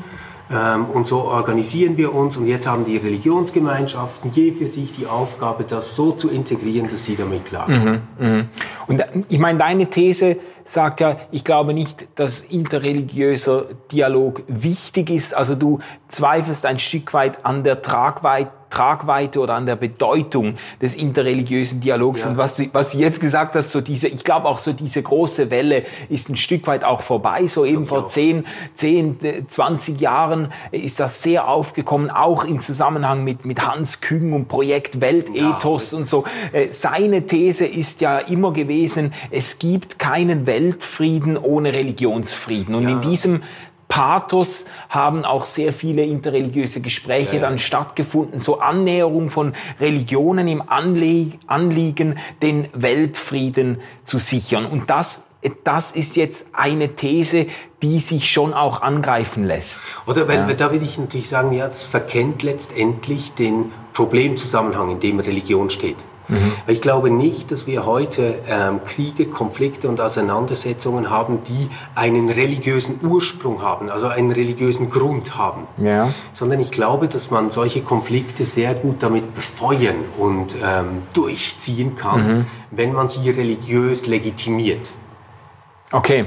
Ähm, 0.48 0.86
und 0.86 1.06
so 1.06 1.22
organisieren 1.22 1.96
wir 1.96 2.14
uns. 2.14 2.36
Und 2.36 2.46
jetzt 2.46 2.66
haben 2.66 2.84
die 2.84 2.96
Religionsgemeinschaften 2.96 4.30
je 4.32 4.52
für 4.52 4.66
sich 4.66 4.92
die 4.92 5.06
Aufgabe, 5.06 5.64
das 5.64 5.96
so 5.96 6.12
zu 6.12 6.30
integrieren, 6.30 6.88
dass 6.88 7.04
sie 7.04 7.16
damit 7.16 7.46
klarkommen. 7.46 8.02
Mhm, 8.18 8.26
mh. 8.26 8.44
Und 8.86 9.00
äh, 9.00 9.06
ich 9.28 9.38
meine, 9.38 9.58
deine 9.58 9.90
These 9.90 10.36
sagt 10.68 11.00
ja, 11.00 11.18
ich 11.30 11.44
glaube 11.44 11.74
nicht, 11.74 12.08
dass 12.16 12.42
interreligiöser 12.42 13.66
Dialog 13.92 14.42
wichtig 14.48 15.10
ist. 15.10 15.34
Also 15.34 15.54
du 15.54 15.80
zweifelst 16.08 16.66
ein 16.66 16.78
Stück 16.78 17.12
weit 17.14 17.44
an 17.44 17.64
der 17.64 17.82
Tragweite 17.82 18.50
Tragweite 18.70 19.40
oder 19.40 19.54
an 19.54 19.66
der 19.66 19.76
Bedeutung 19.76 20.56
des 20.82 20.96
interreligiösen 20.96 21.80
Dialogs. 21.80 22.24
Ja. 22.24 22.30
Und 22.30 22.36
was, 22.36 22.62
was 22.74 22.92
du 22.92 22.98
jetzt 22.98 23.20
gesagt 23.20 23.54
hast, 23.54 23.70
so 23.70 23.80
diese, 23.80 24.08
ich 24.08 24.24
glaube 24.24 24.46
auch 24.46 24.58
so 24.58 24.72
diese 24.72 25.02
große 25.02 25.50
Welle 25.50 25.84
ist 26.08 26.28
ein 26.28 26.36
Stück 26.36 26.66
weit 26.66 26.84
auch 26.84 27.00
vorbei. 27.00 27.46
So 27.46 27.64
eben 27.64 27.86
vor 27.86 28.08
10, 28.08 28.44
10, 28.74 29.46
20 29.48 30.00
Jahren 30.00 30.52
ist 30.72 31.00
das 31.00 31.22
sehr 31.22 31.48
aufgekommen, 31.48 32.10
auch 32.10 32.44
im 32.44 32.60
Zusammenhang 32.60 33.24
mit, 33.24 33.44
mit 33.44 33.66
Hans 33.66 34.00
Küng 34.00 34.32
und 34.32 34.48
Projekt 34.48 35.00
Weltethos 35.00 35.92
ja. 35.92 35.98
und 35.98 36.08
so. 36.08 36.24
Äh, 36.52 36.68
seine 36.72 37.26
These 37.26 37.66
ist 37.66 38.00
ja 38.00 38.18
immer 38.18 38.52
gewesen, 38.52 39.14
es 39.30 39.58
gibt 39.58 39.98
keinen 39.98 40.46
Weltfrieden 40.56 41.36
ohne 41.36 41.72
Religionsfrieden. 41.72 42.74
Und 42.74 42.84
ja. 42.84 42.90
in 42.90 43.00
diesem 43.02 43.42
Pathos 43.88 44.66
haben 44.88 45.24
auch 45.24 45.44
sehr 45.44 45.72
viele 45.72 46.02
interreligiöse 46.02 46.80
Gespräche 46.80 47.36
ja, 47.36 47.42
dann 47.42 47.58
stattgefunden, 47.58 48.40
so 48.40 48.58
Annäherung 48.58 49.30
von 49.30 49.54
Religionen 49.78 50.48
im 50.48 50.62
Anliegen, 50.66 52.18
den 52.42 52.68
Weltfrieden 52.72 53.78
zu 54.04 54.18
sichern. 54.18 54.66
Und 54.66 54.90
das, 54.90 55.28
das 55.62 55.92
ist 55.92 56.16
jetzt 56.16 56.48
eine 56.52 56.96
These, 56.96 57.46
die 57.82 58.00
sich 58.00 58.30
schon 58.32 58.54
auch 58.54 58.82
angreifen 58.82 59.44
lässt. 59.44 59.82
Oder 60.06 60.26
weil, 60.26 60.48
ja. 60.48 60.54
da 60.54 60.72
würde 60.72 60.84
ich 60.84 60.98
natürlich 60.98 61.28
sagen, 61.28 61.52
ja, 61.52 61.66
das 61.66 61.86
verkennt 61.86 62.42
letztendlich 62.42 63.34
den 63.34 63.70
Problemzusammenhang, 63.92 64.90
in 64.90 65.00
dem 65.00 65.20
Religion 65.20 65.70
steht. 65.70 65.96
Mhm. 66.28 66.52
Ich 66.66 66.80
glaube 66.80 67.10
nicht, 67.10 67.50
dass 67.50 67.66
wir 67.66 67.86
heute 67.86 68.36
ähm, 68.48 68.80
Kriege, 68.84 69.26
Konflikte 69.26 69.88
und 69.88 70.00
Auseinandersetzungen 70.00 71.10
haben, 71.10 71.38
die 71.48 71.68
einen 71.94 72.28
religiösen 72.28 73.00
Ursprung 73.02 73.62
haben, 73.62 73.90
also 73.90 74.08
einen 74.08 74.32
religiösen 74.32 74.90
Grund 74.90 75.36
haben. 75.38 75.66
Ja. 75.78 76.12
Sondern 76.34 76.60
ich 76.60 76.70
glaube, 76.70 77.08
dass 77.08 77.30
man 77.30 77.50
solche 77.50 77.82
Konflikte 77.82 78.44
sehr 78.44 78.74
gut 78.74 79.02
damit 79.02 79.34
befeuern 79.34 79.96
und 80.18 80.56
ähm, 80.62 81.02
durchziehen 81.12 81.96
kann, 81.96 82.38
mhm. 82.38 82.46
wenn 82.70 82.92
man 82.92 83.08
sie 83.08 83.30
religiös 83.30 84.06
legitimiert. 84.06 84.90
Okay. 85.92 86.26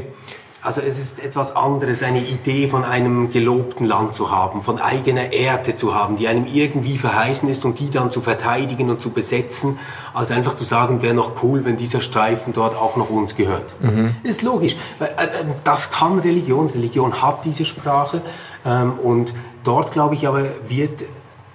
Also 0.61 0.81
es 0.81 0.99
ist 0.99 1.23
etwas 1.23 1.55
anderes, 1.55 2.03
eine 2.03 2.19
Idee 2.19 2.67
von 2.67 2.83
einem 2.83 3.31
gelobten 3.31 3.87
Land 3.87 4.13
zu 4.13 4.29
haben, 4.29 4.61
von 4.61 4.79
eigener 4.79 5.31
Erde 5.31 5.77
zu 5.77 5.95
haben, 5.95 6.17
die 6.17 6.27
einem 6.27 6.47
irgendwie 6.47 6.97
verheißen 6.97 7.47
ist 7.47 7.63
und 7.63 7.79
die 7.79 7.89
dann 7.89 8.11
zu 8.11 8.19
verteidigen 8.19 8.89
und 8.89 8.99
zu 8.99 9.11
besetzen, 9.11 9.79
als 10.13 10.31
einfach 10.31 10.55
zu 10.55 10.65
sagen, 10.65 11.01
wäre 11.01 11.13
noch 11.13 11.43
cool, 11.43 11.63
wenn 11.63 11.77
dieser 11.77 12.01
Streifen 12.01 12.51
dort 12.51 12.75
auch 12.75 12.97
noch 12.97 13.09
uns 13.09 13.37
gehört. 13.37 13.73
Mhm. 13.79 14.15
Ist 14.23 14.41
logisch. 14.41 14.75
Äh, 14.99 15.05
äh, 15.05 15.45
das 15.63 15.91
kann 15.91 16.19
Religion. 16.19 16.67
Religion 16.67 17.21
hat 17.21 17.45
diese 17.45 17.63
Sprache 17.63 18.21
ähm, 18.65 18.99
und 19.01 19.33
dort, 19.63 19.93
glaube 19.93 20.15
ich, 20.15 20.27
aber 20.27 20.43
wird 20.67 21.05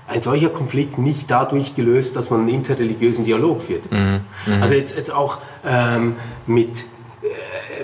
ein 0.07 0.23
solcher 0.23 0.49
Konflikt 0.49 0.99
nicht 0.99 1.31
dadurch 1.31 1.75
gelöst, 1.75 2.17
dass 2.17 2.31
man 2.31 2.41
einen 2.41 2.49
interreligiösen 2.51 3.25
Dialog 3.25 3.63
führt. 3.63 3.91
Mhm. 3.91 4.21
Mhm. 4.47 4.63
Also 4.63 4.75
jetzt, 4.75 4.97
jetzt 4.97 5.13
auch 5.13 5.39
ähm, 5.67 6.17
mit 6.47 6.87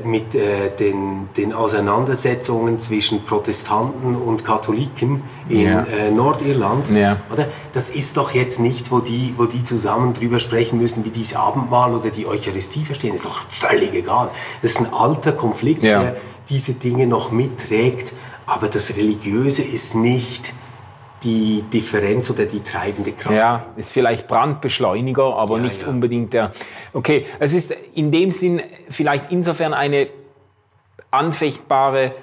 mit 0.04 0.34
äh, 0.34 0.70
den, 0.78 1.28
den 1.36 1.52
Auseinandersetzungen 1.52 2.78
zwischen 2.78 3.24
Protestanten 3.24 4.16
und 4.16 4.44
Katholiken 4.44 5.22
in 5.48 5.60
ja. 5.60 5.82
äh, 5.84 6.10
Nordirland. 6.10 6.90
Ja. 6.90 7.18
Oder? 7.32 7.48
Das 7.72 7.90
ist 7.90 8.16
doch 8.16 8.32
jetzt 8.32 8.60
nichts, 8.60 8.90
wo 8.90 9.00
die, 9.00 9.34
wo 9.36 9.44
die 9.44 9.62
zusammen 9.62 10.14
drüber 10.14 10.40
sprechen 10.40 10.78
müssen, 10.78 11.04
wie 11.04 11.10
dieses 11.10 11.36
Abendmahl 11.36 11.94
oder 11.94 12.10
die 12.10 12.26
Eucharistie 12.26 12.84
verstehen. 12.84 13.12
Das 13.12 13.22
ist 13.22 13.26
doch 13.26 13.40
völlig 13.48 13.94
egal. 13.94 14.30
Das 14.62 14.72
ist 14.72 14.80
ein 14.80 14.92
alter 14.92 15.32
Konflikt, 15.32 15.82
ja. 15.82 16.00
der 16.00 16.16
diese 16.48 16.74
Dinge 16.74 17.06
noch 17.06 17.30
mitträgt. 17.30 18.12
Aber 18.46 18.68
das 18.68 18.96
Religiöse 18.96 19.62
ist 19.62 19.94
nicht 19.94 20.52
die 21.22 21.62
Differenz 21.72 22.30
oder 22.30 22.46
die 22.46 22.60
treibende 22.60 23.12
Kraft. 23.12 23.36
Ja, 23.36 23.66
ist 23.76 23.92
vielleicht 23.92 24.26
Brandbeschleuniger, 24.26 25.36
aber 25.36 25.56
ja, 25.56 25.62
nicht 25.64 25.82
ja. 25.82 25.88
unbedingt 25.88 26.32
der. 26.32 26.52
Okay, 26.92 27.26
es 27.38 27.52
ist 27.52 27.76
in 27.94 28.10
dem 28.10 28.30
Sinn 28.30 28.62
vielleicht 28.88 29.30
insofern 29.30 29.74
eine 29.74 30.08
anfechtbare 31.10 32.14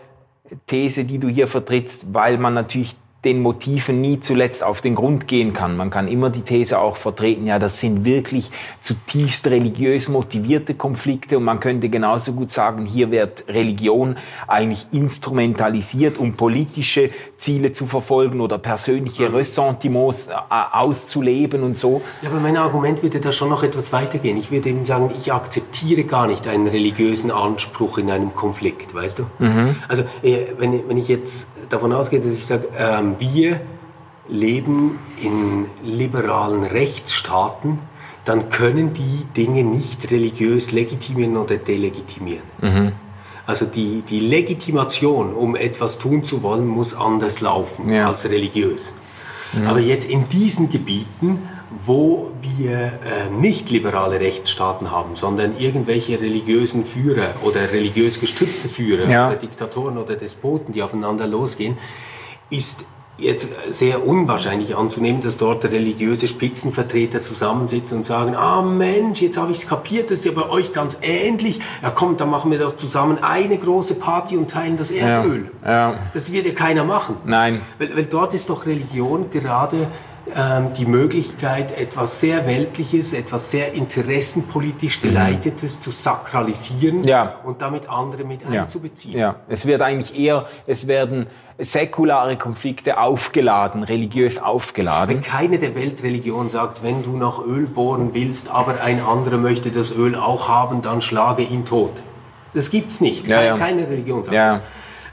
These, 0.65 1.03
die 1.03 1.19
du 1.19 1.27
hier 1.27 1.47
vertrittst, 1.47 2.13
weil 2.13 2.37
man 2.37 2.53
natürlich 2.53 2.95
den 3.27 3.41
Motiven 3.41 3.99
nie 3.99 4.21
zuletzt 4.21 4.63
auf 4.63 4.79
den 4.79 4.95
Grund 4.95 5.27
gehen 5.27 5.51
kann. 5.51 5.75
Man 5.75 5.89
kann 5.89 6.07
immer 6.07 6.29
die 6.29 6.43
These 6.43 6.79
auch 6.79 6.95
vertreten, 6.95 7.45
ja, 7.45 7.59
das 7.59 7.81
sind 7.81 8.05
wirklich 8.05 8.49
zutiefst 8.79 9.47
religiös 9.47 10.07
motivierte 10.07 10.75
Konflikte 10.75 11.37
und 11.37 11.43
man 11.43 11.59
könnte 11.59 11.89
genauso 11.89 12.31
gut 12.33 12.51
sagen, 12.51 12.85
hier 12.85 13.11
wird 13.11 13.43
Religion 13.49 14.15
eigentlich 14.47 14.87
instrumentalisiert, 14.93 16.17
um 16.17 16.37
politische 16.37 17.09
Ziele 17.35 17.73
zu 17.73 17.85
verfolgen 17.85 18.39
oder 18.39 18.57
persönliche 18.59 19.33
Ressentiments 19.33 20.27
äh, 20.27 20.33
auszuleben 20.71 21.63
und 21.63 21.77
so. 21.77 22.01
Ja, 22.21 22.29
aber 22.29 22.39
mein 22.39 22.55
Argument 22.55 23.03
würde 23.03 23.19
da 23.19 23.33
schon 23.33 23.49
noch 23.49 23.63
etwas 23.63 23.91
weitergehen. 23.91 24.37
Ich 24.37 24.51
würde 24.51 24.69
eben 24.69 24.85
sagen, 24.85 25.11
ich 25.17 25.33
akzeptiere 25.33 26.05
gar 26.05 26.27
nicht 26.27 26.47
einen 26.47 26.67
religiösen 26.67 27.29
Anspruch 27.29 27.97
in 27.97 28.09
einem 28.09 28.33
Konflikt, 28.33 28.95
weißt 28.95 29.19
du? 29.19 29.23
Mhm. 29.39 29.75
Also, 29.89 30.03
äh, 30.23 30.47
wenn, 30.57 30.87
wenn 30.87 30.97
ich 30.97 31.09
jetzt 31.09 31.49
davon 31.69 31.91
ausgehe, 31.91 32.21
dass 32.21 32.33
ich 32.33 32.45
sage, 32.45 32.69
ähm, 32.77 33.15
wir 33.19 33.61
leben 34.29 34.99
in 35.21 35.65
liberalen 35.83 36.63
Rechtsstaaten, 36.63 37.79
dann 38.25 38.49
können 38.49 38.93
die 38.93 39.25
Dinge 39.35 39.63
nicht 39.63 40.11
religiös 40.11 40.71
legitimieren 40.71 41.37
oder 41.37 41.55
delegitimieren. 41.57 42.43
Mhm. 42.61 42.91
Also 43.45 43.65
die, 43.65 44.01
die 44.09 44.19
Legitimation, 44.19 45.33
um 45.33 45.55
etwas 45.55 45.97
tun 45.99 46.25
zu 46.25 46.43
wollen, 46.43 46.67
muss 46.67 46.93
anders 46.93 47.39
laufen 47.39 47.89
Ja. 47.89 48.09
als 48.09 48.29
religiös. 48.29 48.93
Aber 49.65 49.79
jetzt 49.79 50.09
in 50.09 50.27
diesen 50.27 50.69
Gebieten, 50.69 51.47
wo 51.85 52.31
wir 52.41 52.77
äh, 52.79 53.29
nicht 53.39 53.69
liberale 53.69 54.19
Rechtsstaaten 54.19 54.91
haben, 54.91 55.15
sondern 55.15 55.57
irgendwelche 55.57 56.19
religiösen 56.19 56.83
Führer 56.83 57.35
oder 57.43 57.71
religiös 57.71 58.19
gestützte 58.19 58.67
Führer 58.67 59.09
Ja. 59.09 59.27
oder 59.27 59.37
Diktatoren 59.37 59.97
oder 59.97 60.15
Despoten, 60.17 60.73
die 60.73 60.83
aufeinander 60.83 61.27
losgehen, 61.27 61.77
ist 62.49 62.85
jetzt 63.17 63.49
sehr 63.71 64.05
unwahrscheinlich 64.05 64.75
anzunehmen, 64.75 65.21
dass 65.21 65.37
dort 65.37 65.65
religiöse 65.65 66.27
Spitzenvertreter 66.27 67.23
zusammensitzen 67.23 67.99
und 67.99 68.05
sagen, 68.05 68.35
ah 68.35 68.61
Mensch, 68.61 69.21
jetzt 69.21 69.37
habe 69.37 69.51
ich 69.51 69.59
es 69.59 69.67
kapiert, 69.67 70.11
das 70.11 70.19
ist 70.19 70.25
ja 70.25 70.31
bei 70.31 70.47
euch 70.49 70.71
ganz 70.71 70.97
ähnlich. 71.01 71.59
Ja 71.81 71.89
komm, 71.89 72.17
dann 72.17 72.29
machen 72.29 72.51
wir 72.51 72.59
doch 72.59 72.75
zusammen 72.75 73.17
eine 73.21 73.57
große 73.57 73.95
Party 73.95 74.37
und 74.37 74.51
teilen 74.51 74.77
das 74.77 74.91
Ja. 74.91 75.07
Erdöl. 75.07 75.51
Ja. 75.65 75.95
Das 76.13 76.31
wird 76.31 76.45
ja 76.45 76.53
keiner 76.53 76.83
machen. 76.83 77.17
Nein. 77.25 77.61
Weil, 77.79 77.95
weil 77.95 78.05
dort 78.05 78.33
ist 78.33 78.49
doch 78.49 78.65
Religion 78.65 79.29
gerade 79.31 79.87
ähm, 80.35 80.73
die 80.77 80.85
Möglichkeit, 80.85 81.77
etwas 81.77 82.19
sehr 82.19 82.45
Weltliches, 82.47 83.13
etwas 83.13 83.51
sehr 83.51 83.73
interessenpolitisch 83.73 85.01
geleitetes 85.01 85.79
zu 85.79 85.91
sakralisieren 85.91 86.99
Mhm. 86.99 87.03
Ja. 87.07 87.35
und 87.43 87.61
damit 87.61 87.89
andere 87.89 88.23
mit 88.23 88.41
Ja. 88.41 88.61
einzubeziehen. 88.63 89.17
Ja, 89.17 89.35
es 89.47 89.65
wird 89.65 89.81
eigentlich 89.81 90.17
eher, 90.17 90.45
es 90.65 90.87
werden 90.87 91.27
säkulare 91.59 92.37
Konflikte 92.37 92.99
aufgeladen, 92.99 93.83
religiös 93.83 94.37
aufgeladen. 94.41 95.15
Wenn 95.15 95.21
keine 95.23 95.57
der 95.57 95.73
Weltreligionen 95.75 96.49
sagt, 96.49 96.83
wenn 96.83 97.03
du 97.03 97.17
nach 97.17 97.39
Öl 97.45 97.65
bohren 97.65 98.13
willst, 98.13 98.51
aber 98.51 98.81
ein 98.81 99.01
anderer 99.01 99.37
möchte 99.37 99.71
das 99.71 99.91
Öl 99.95 100.15
auch 100.15 100.47
haben, 100.47 100.81
dann 100.81 101.01
schlage 101.01 101.41
ihn 101.43 101.65
tot. 101.65 102.03
Das 102.53 102.69
gibt's 102.69 103.01
nicht. 103.01 103.27
Ja, 103.27 103.37
Keine, 103.37 103.47
ja. 103.47 103.57
keine 103.57 103.89
Religion 103.89 104.23
sagt 104.23 104.35
Ja. 104.35 104.49
das. 104.49 104.59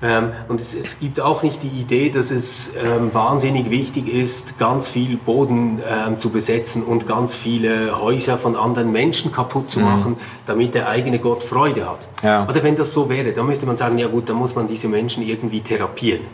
Ähm, 0.05 0.33
und 0.49 0.61
es, 0.61 0.75
es 0.75 1.01
gibt 1.01 1.19
auch 1.19 1.43
nicht 1.43 1.63
die 1.63 1.69
Idee, 1.69 2.11
dass 2.11 2.31
es 2.31 2.75
ähm, 2.77 3.15
wahnsinnig 3.15 3.71
wichtig 3.71 4.13
ist, 4.13 4.59
ganz 4.59 4.91
viel 4.91 5.17
Boden 5.17 5.81
ähm, 5.89 6.19
zu 6.19 6.29
besetzen 6.29 6.83
und 6.83 7.09
ganz 7.09 7.35
viele 7.35 7.99
Häuser 7.99 8.37
von 8.37 8.55
anderen 8.55 8.93
Menschen 8.93 9.33
kaputt 9.33 9.71
zu 9.71 9.81
machen, 9.81 10.17
damit 10.47 10.75
der 10.75 10.91
eigene 10.91 11.19
Gott 11.19 11.43
Freude 11.43 11.89
hat. 11.89 12.07
Mhm. 12.23 12.29
Ja. 12.29 12.47
Oder 12.47 12.63
wenn 12.63 12.77
das 12.77 12.93
so 12.93 13.09
wäre, 13.09 13.33
dann 13.33 13.47
müsste 13.47 13.65
man 13.65 13.79
sagen, 13.79 13.97
ja 13.97 14.09
gut, 14.09 14.29
dann 14.29 14.37
muss 14.37 14.55
man 14.55 14.69
diese 14.69 14.89
Menschen 14.89 15.27
irgendwie 15.27 15.61
therapieren. 15.61 16.27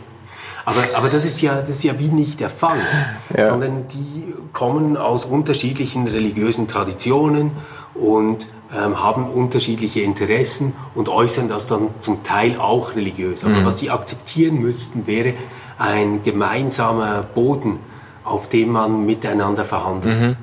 Aber, 0.65 0.81
aber 0.93 1.07
das, 1.07 1.23
ist 1.23 1.41
ja, 1.41 1.55
das 1.55 1.69
ist 1.69 1.83
ja 1.83 1.97
wie 1.97 2.09
nicht 2.09 2.41
der 2.41 2.49
Fall, 2.49 2.81
sondern 3.35 3.87
die 3.87 4.33
kommen 4.51 4.97
aus 4.97 5.23
unterschiedlichen 5.23 6.07
religiösen 6.07 6.67
Traditionen 6.67 7.51
und 7.95 8.47
haben 8.71 9.29
unterschiedliche 9.29 10.01
Interessen 10.01 10.73
und 10.95 11.09
äußern 11.09 11.49
das 11.49 11.67
dann 11.67 11.89
zum 11.99 12.23
Teil 12.23 12.57
auch 12.59 12.95
religiös. 12.95 13.43
Aber 13.43 13.65
was 13.65 13.79
sie 13.79 13.89
akzeptieren 13.89 14.61
müssten, 14.61 15.07
wäre 15.07 15.33
ein 15.77 16.23
gemeinsamer 16.23 17.23
Boden, 17.23 17.79
auf 18.23 18.47
dem 18.47 18.71
man 18.71 19.05
miteinander 19.05 19.65
verhandelt. 19.65 20.37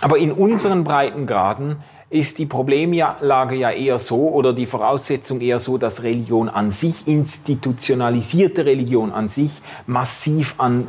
Aber 0.00 0.18
in 0.18 0.30
unseren 0.30 0.84
Breitengraden 0.84 1.78
ist 2.10 2.38
die 2.38 2.46
Problemlage 2.46 3.56
ja 3.56 3.70
eher 3.70 3.98
so 3.98 4.28
oder 4.28 4.52
die 4.52 4.66
Voraussetzung 4.66 5.40
eher 5.40 5.58
so, 5.58 5.76
dass 5.76 6.02
Religion 6.02 6.48
an 6.48 6.70
sich, 6.70 7.06
institutionalisierte 7.06 8.64
Religion 8.64 9.12
an 9.12 9.28
sich, 9.28 9.50
massiv 9.86 10.54
an 10.58 10.88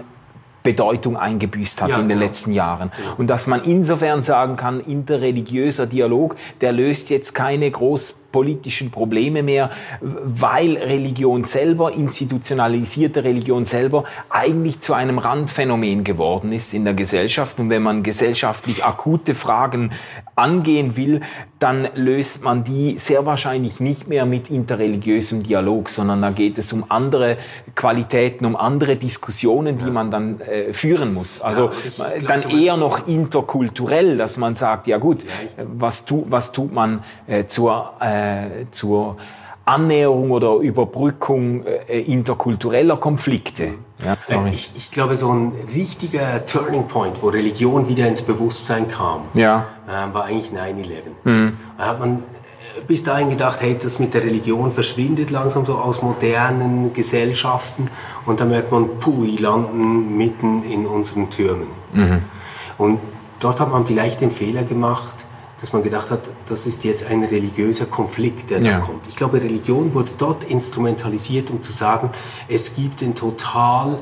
Bedeutung 0.70 1.18
eingebüßt 1.18 1.82
hat 1.82 1.90
Ja, 1.90 1.96
in 1.96 2.02
den 2.04 2.10
genau. 2.10 2.28
letzten 2.28 2.52
Jahren. 2.52 2.92
Und 3.18 3.28
dass 3.32 3.48
man 3.48 3.64
insofern 3.64 4.22
sagen 4.22 4.56
kann, 4.56 4.80
interreligiöser 4.80 5.88
Dialog, 5.88 6.36
der 6.62 6.74
löst 6.74 7.10
jetzt 7.10 7.34
keine 7.34 7.72
großpolitischen 8.30 8.92
Probleme 8.92 9.44
mehr, 9.44 9.72
weil 10.02 10.78
Religion 10.78 11.44
selber, 11.44 11.94
institutionalisierte 11.94 13.24
Religion 13.24 13.66
selber, 13.66 14.04
eigentlich 14.30 14.80
zu 14.82 14.94
einem 14.94 15.18
Randphänomen 15.18 16.04
geworden 16.04 16.52
ist 16.52 16.74
in 16.74 16.86
der 16.86 16.94
Gesellschaft. 16.94 17.60
Und 17.60 17.70
wenn 17.70 17.84
man 17.84 18.04
gesellschaftlich 18.04 18.86
akute 18.86 19.36
Fragen 19.36 19.92
angehen 20.36 20.96
will, 20.96 21.22
dann 21.60 21.90
löst 21.96 22.44
man 22.44 22.64
die 22.64 22.98
sehr 22.98 23.26
wahrscheinlich 23.26 23.82
nicht 23.82 24.08
mehr 24.08 24.26
mit 24.26 24.50
interreligiösem 24.50 25.44
Dialog, 25.44 25.90
sondern 25.90 26.22
da 26.22 26.30
geht 26.30 26.58
es 26.58 26.72
um 26.72 26.86
andere 26.88 27.38
Qualitäten, 27.76 28.46
um 28.46 28.56
andere 28.56 28.96
Diskussionen, 28.96 29.78
die 29.78 29.92
man 29.92 30.10
dann 30.10 30.40
äh, 30.40 30.74
führen 30.74 31.14
muss. 31.14 31.42
Also 31.42 31.72
Ja, 31.98 32.18
glaub, 32.18 32.28
dann 32.28 32.50
eher 32.52 32.78
noch 32.78 33.08
interkulturell, 33.08 34.16
dass 34.16 34.38
man 34.38 34.56
sagt, 34.56 34.88
ja 34.88 34.98
gut, 34.98 35.26
was, 35.58 36.06
tu, 36.06 36.26
was 36.30 36.54
tut 36.54 36.74
man 36.74 37.04
äh, 37.28 37.46
zur, 37.46 37.94
äh, 38.00 38.19
zur 38.72 39.18
Annäherung 39.70 40.32
oder 40.32 40.56
Überbrückung 40.56 41.64
äh, 41.66 42.00
interkultureller 42.02 42.98
Konflikte? 42.98 43.76
Ja, 44.04 44.16
sorry. 44.20 44.50
Ich, 44.52 44.72
ich 44.76 44.92
glaube, 44.92 45.16
so 45.18 45.32
ein 45.32 45.54
richtiger 45.76 46.46
Turning 46.46 46.88
Point, 46.88 47.22
wo 47.22 47.28
Religion 47.28 47.88
wieder 47.88 48.08
ins 48.08 48.22
Bewusstsein 48.24 48.88
kam, 48.90 49.22
Ja, 49.34 49.68
ähm, 49.88 50.14
war 50.14 50.26
eigentlich 50.26 50.52
9-11. 50.52 51.52
Da 51.78 51.86
hat 51.86 52.00
man 52.00 52.16
äh, 52.78 52.82
bis 52.88 53.04
dahin 53.04 53.30
gedacht, 53.30 53.62
hey, 53.62 53.78
das 53.80 54.00
mit 54.00 54.14
der 54.14 54.24
Religion 54.24 54.72
verschwindet 54.72 55.30
langsam 55.30 55.66
so 55.66 55.76
aus 55.76 56.02
modernen 56.02 56.94
Gesellschaften 56.94 57.90
und 58.26 58.40
dann 58.40 58.50
merkt 58.50 58.72
man, 58.72 58.98
puh, 59.00 59.24
die 59.24 59.38
landen 59.38 60.18
mitten 60.18 60.64
in 60.64 60.88
unseren 60.88 61.30
Türmen. 61.30 61.68
Und 62.78 63.00
dort 63.40 63.60
hat 63.60 63.70
man 63.72 63.86
vielleicht 63.86 64.22
den 64.22 64.32
Fehler 64.32 64.64
gemacht, 64.64 65.26
dass 65.62 65.74
man 65.74 65.84
gedacht 65.84 66.10
hat, 66.10 66.22
das 66.48 66.66
ist 66.66 66.84
jetzt 66.84 67.06
ein 67.06 67.24
religiöser 67.24 67.86
Konflikt, 67.86 68.50
der 68.50 68.62
Ja. 68.62 68.80
da 68.80 68.86
kommt. 68.86 69.06
Ich 69.08 69.16
glaube, 69.16 69.42
Religion 69.42 69.94
wurde 69.94 70.12
dort 70.18 70.44
instrumentalisiert, 70.46 71.50
um 71.50 71.62
zu 71.62 71.72
sagen, 71.72 72.12
es 72.48 72.76
gibt 72.76 73.02
den 73.02 73.14
total 73.16 74.00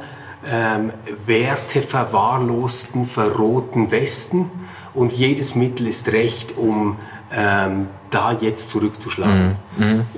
ähm, 0.49 0.91
werteverwahrlosten, 1.25 3.05
verrohten 3.05 3.91
Westen 3.91 4.49
und 4.93 5.13
jedes 5.13 5.55
Mittel 5.55 5.87
ist 5.87 6.11
recht, 6.11 6.57
um 6.57 6.97
ähm, 7.35 7.87
da 8.09 8.31
jetzt 8.39 8.69
zurückzuschlagen. 8.69 9.55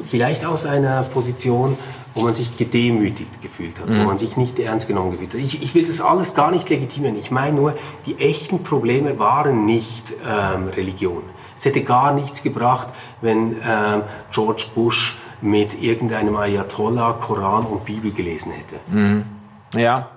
Vielleicht 0.09 0.45
aus 0.45 0.65
einer 0.65 1.01
Position, 1.03 1.75
wo 2.19 2.25
man 2.25 2.35
sich 2.35 2.57
gedemütigt 2.57 3.41
gefühlt 3.41 3.79
hat, 3.79 3.87
wo 3.87 4.03
man 4.03 4.17
sich 4.17 4.37
nicht 4.37 4.59
ernst 4.59 4.87
genommen 4.87 5.11
gefühlt 5.11 5.33
hat. 5.33 5.39
Ich, 5.39 5.61
ich 5.61 5.73
will 5.75 5.85
das 5.85 6.01
alles 6.01 6.35
gar 6.35 6.51
nicht 6.51 6.69
legitimieren. 6.69 7.17
Ich 7.17 7.31
meine 7.31 7.55
nur, 7.55 7.75
die 8.05 8.17
echten 8.17 8.63
Probleme 8.63 9.17
waren 9.19 9.65
nicht 9.65 10.13
ähm, 10.27 10.67
Religion. 10.67 11.23
Es 11.57 11.65
hätte 11.65 11.83
gar 11.83 12.13
nichts 12.13 12.43
gebracht, 12.43 12.89
wenn 13.21 13.53
ähm, 13.53 14.03
George 14.31 14.65
Bush 14.75 15.17
mit 15.41 15.81
irgendeinem 15.81 16.35
Ayatollah 16.35 17.13
Koran 17.13 17.65
und 17.65 17.85
Bibel 17.85 18.11
gelesen 18.11 18.51
hätte. 18.51 19.25
Ja, 19.73 20.09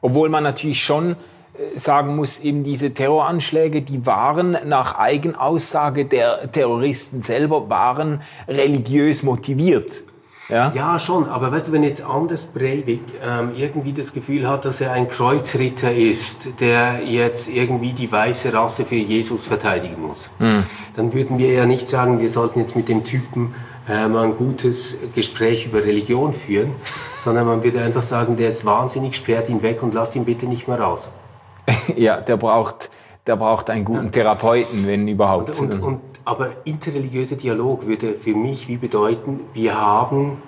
obwohl 0.00 0.28
man 0.28 0.42
natürlich 0.42 0.82
schon 0.82 1.12
äh, 1.12 1.78
sagen 1.78 2.16
muss, 2.16 2.40
eben 2.40 2.64
diese 2.64 2.92
Terroranschläge, 2.92 3.82
die 3.82 4.04
waren 4.04 4.56
nach 4.66 4.98
Eigenaussage 4.98 6.04
der 6.04 6.50
Terroristen 6.50 7.22
selber, 7.22 7.70
waren 7.70 8.22
religiös 8.48 9.22
motiviert. 9.22 10.04
Ja, 10.48 10.72
Ja, 10.74 10.98
schon, 10.98 11.28
aber 11.28 11.52
weißt 11.52 11.68
du, 11.68 11.72
wenn 11.72 11.82
jetzt 11.82 12.04
Anders 12.04 12.46
Breivik 12.46 13.02
ähm, 13.24 13.52
irgendwie 13.56 13.92
das 13.92 14.12
Gefühl 14.12 14.48
hat, 14.48 14.64
dass 14.64 14.80
er 14.80 14.92
ein 14.92 15.08
Kreuzritter 15.08 15.92
ist, 15.92 16.60
der 16.60 17.04
jetzt 17.04 17.48
irgendwie 17.48 17.92
die 17.92 18.10
weiße 18.10 18.52
Rasse 18.52 18.84
für 18.84 18.96
Jesus 18.96 19.46
verteidigen 19.46 20.02
muss, 20.06 20.30
dann 20.96 21.12
würden 21.12 21.38
wir 21.38 21.52
ja 21.52 21.66
nicht 21.66 21.88
sagen, 21.88 22.20
wir 22.20 22.30
sollten 22.30 22.60
jetzt 22.60 22.76
mit 22.76 22.88
dem 22.88 23.04
Typen 23.04 23.54
ähm, 23.88 24.16
ein 24.16 24.36
gutes 24.36 24.98
Gespräch 25.14 25.66
über 25.66 25.84
Religion 25.84 26.32
führen, 26.32 26.72
sondern 27.18 27.46
man 27.46 27.62
würde 27.64 27.80
einfach 27.82 28.02
sagen, 28.02 28.36
der 28.36 28.48
ist 28.48 28.64
wahnsinnig, 28.64 29.16
sperrt 29.16 29.48
ihn 29.48 29.62
weg 29.62 29.82
und 29.82 29.94
lasst 29.94 30.14
ihn 30.16 30.24
bitte 30.24 30.46
nicht 30.46 30.68
mehr 30.68 30.80
raus. 30.80 31.08
ja 31.96 32.20
der, 32.20 32.36
braucht, 32.36 32.90
der 33.26 33.36
braucht 33.36 33.70
einen 33.70 33.84
guten 33.84 34.12
Therapeuten, 34.12 34.86
wenn 34.86 35.06
überhaupt. 35.08 35.58
Und, 35.58 35.80
und, 35.80 36.00
aber 36.24 36.50
interreligiöser 36.64 37.36
Dialog 37.36 37.86
würde 37.86 38.14
für 38.14 38.34
mich 38.34 38.68
wie 38.68 38.76
bedeuten, 38.76 39.40
wir 39.52 39.80
haben 39.80 40.38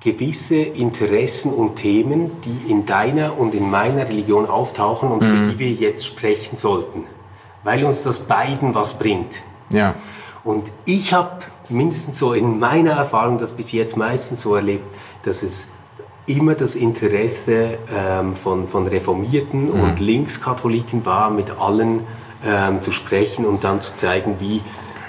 gewisse 0.00 0.56
Interessen 0.56 1.52
und 1.52 1.76
Themen, 1.76 2.30
die 2.44 2.70
in 2.70 2.86
deiner 2.86 3.38
und 3.38 3.54
in 3.54 3.70
meiner 3.70 4.08
Religion 4.08 4.46
auftauchen 4.46 5.10
und 5.10 5.22
über 5.22 5.50
die 5.52 5.58
wir 5.58 5.70
jetzt 5.70 6.04
sprechen 6.04 6.58
sollten, 6.58 7.04
weil 7.62 7.84
uns 7.84 8.02
das 8.02 8.20
beiden 8.20 8.74
was 8.74 8.98
bringt. 8.98 9.42
ja. 9.70 9.94
Und 10.44 10.72
ich 10.86 11.12
habe 11.12 11.44
mindestens 11.68 12.18
so 12.18 12.32
in 12.32 12.58
meiner 12.58 12.92
Erfahrung 12.92 13.38
das 13.38 13.52
bis 13.52 13.70
jetzt 13.70 13.96
meistens 13.96 14.42
so 14.42 14.56
erlebt, 14.56 14.84
dass 15.22 15.44
es 15.44 15.70
immer 16.26 16.54
das 16.54 16.74
Interesse 16.74 17.78
ähm, 17.94 18.34
von, 18.34 18.66
von 18.68 18.86
Reformierten 18.86 19.70
und 19.70 20.00
Linkskatholiken 20.00 21.04
war, 21.04 21.30
mit 21.30 21.50
allen 21.50 22.00
ähm, 22.46 22.82
zu 22.82 22.92
sprechen 22.92 23.44
und 23.44 23.64
dann 23.64 23.80
zu 23.80 23.94
zeigen, 23.96 24.36
wie, 24.40 24.56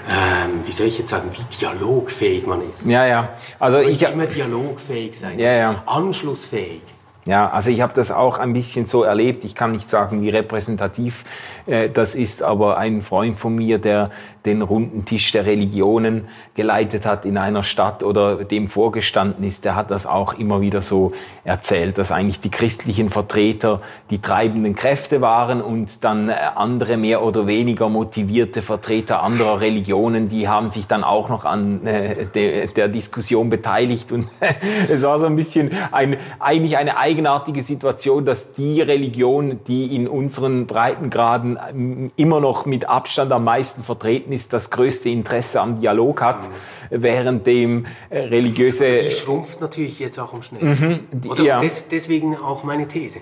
ähm, 0.08 0.60
wie 0.64 0.72
soll 0.72 0.86
ich 0.86 0.98
jetzt 0.98 1.10
sagen, 1.10 1.30
wie 1.32 1.42
dialogfähig 1.56 2.46
man 2.46 2.60
ist. 2.68 2.86
ja, 2.86 3.06
ja. 3.06 3.28
Also 3.58 3.80
Ich 3.80 4.02
ich, 4.02 4.08
immer 4.08 4.26
dialogfähig 4.26 5.18
sein, 5.18 5.38
Ja, 5.38 5.52
ja. 5.52 5.82
anschlussfähig. 5.86 6.82
Ja, 7.26 7.48
also 7.50 7.70
ich 7.70 7.80
habe 7.80 7.94
das 7.94 8.10
auch 8.10 8.38
ein 8.38 8.52
bisschen 8.52 8.84
so 8.84 9.02
erlebt. 9.02 9.46
Ich 9.46 9.54
kann 9.54 9.72
nicht 9.72 9.88
sagen, 9.88 10.20
wie 10.20 10.28
repräsentativ 10.28 11.24
äh, 11.66 11.88
das 11.88 12.14
ist, 12.14 12.42
aber 12.42 12.76
ein 12.76 13.00
Freund 13.00 13.38
von 13.38 13.54
mir, 13.54 13.78
der, 13.78 14.10
den 14.46 14.60
runden 14.60 15.04
Tisch 15.06 15.32
der 15.32 15.46
Religionen 15.46 16.28
geleitet 16.54 17.06
hat 17.06 17.24
in 17.24 17.38
einer 17.38 17.62
Stadt 17.62 18.04
oder 18.04 18.44
dem 18.44 18.68
vorgestanden 18.68 19.42
ist, 19.44 19.64
der 19.64 19.74
hat 19.74 19.90
das 19.90 20.06
auch 20.06 20.34
immer 20.34 20.60
wieder 20.60 20.82
so 20.82 21.12
erzählt, 21.44 21.96
dass 21.96 22.12
eigentlich 22.12 22.40
die 22.40 22.50
christlichen 22.50 23.08
Vertreter 23.08 23.80
die 24.10 24.20
treibenden 24.20 24.74
Kräfte 24.74 25.22
waren 25.22 25.62
und 25.62 26.04
dann 26.04 26.28
äh, 26.28 26.34
andere 26.54 26.98
mehr 26.98 27.22
oder 27.22 27.46
weniger 27.46 27.88
motivierte 27.88 28.60
Vertreter 28.60 29.22
anderer 29.22 29.60
Religionen, 29.60 30.28
die 30.28 30.46
haben 30.46 30.70
sich 30.70 30.86
dann 30.86 31.04
auch 31.04 31.30
noch 31.30 31.46
an 31.46 31.86
äh, 31.86 32.26
de, 32.26 32.66
der 32.66 32.88
Diskussion 32.88 33.48
beteiligt. 33.48 34.12
Und 34.12 34.28
es 34.90 35.02
war 35.02 35.18
so 35.18 35.26
ein 35.26 35.36
bisschen 35.36 35.70
ein, 35.90 36.18
eigentlich 36.38 36.76
eine 36.76 36.98
eigenartige 36.98 37.62
Situation, 37.62 38.26
dass 38.26 38.52
die 38.52 38.82
Religion, 38.82 39.60
die 39.66 39.96
in 39.96 40.06
unseren 40.06 40.66
Breitengraden 40.66 41.58
ähm, 41.70 42.10
immer 42.16 42.40
noch 42.40 42.66
mit 42.66 42.88
Abstand 42.88 43.32
am 43.32 43.44
meisten 43.44 43.82
vertreten 43.82 44.33
ist, 44.34 44.52
das 44.52 44.70
größte 44.70 45.08
Interesse 45.08 45.60
am 45.60 45.80
Dialog 45.80 46.20
hat, 46.20 46.42
mhm. 46.42 46.48
während 46.90 47.46
dem 47.46 47.86
äh, 48.10 48.18
religiöse... 48.18 48.98
Die 48.98 49.10
schrumpft 49.10 49.60
natürlich 49.60 49.98
jetzt 49.98 50.18
auch 50.18 50.34
am 50.34 50.42
schnellsten. 50.42 50.88
Mhm, 50.88 51.20
die, 51.20 51.28
Oder 51.28 51.44
ja. 51.44 51.60
des, 51.60 51.88
deswegen 51.88 52.36
auch 52.36 52.64
meine 52.64 52.88
These. 52.88 53.20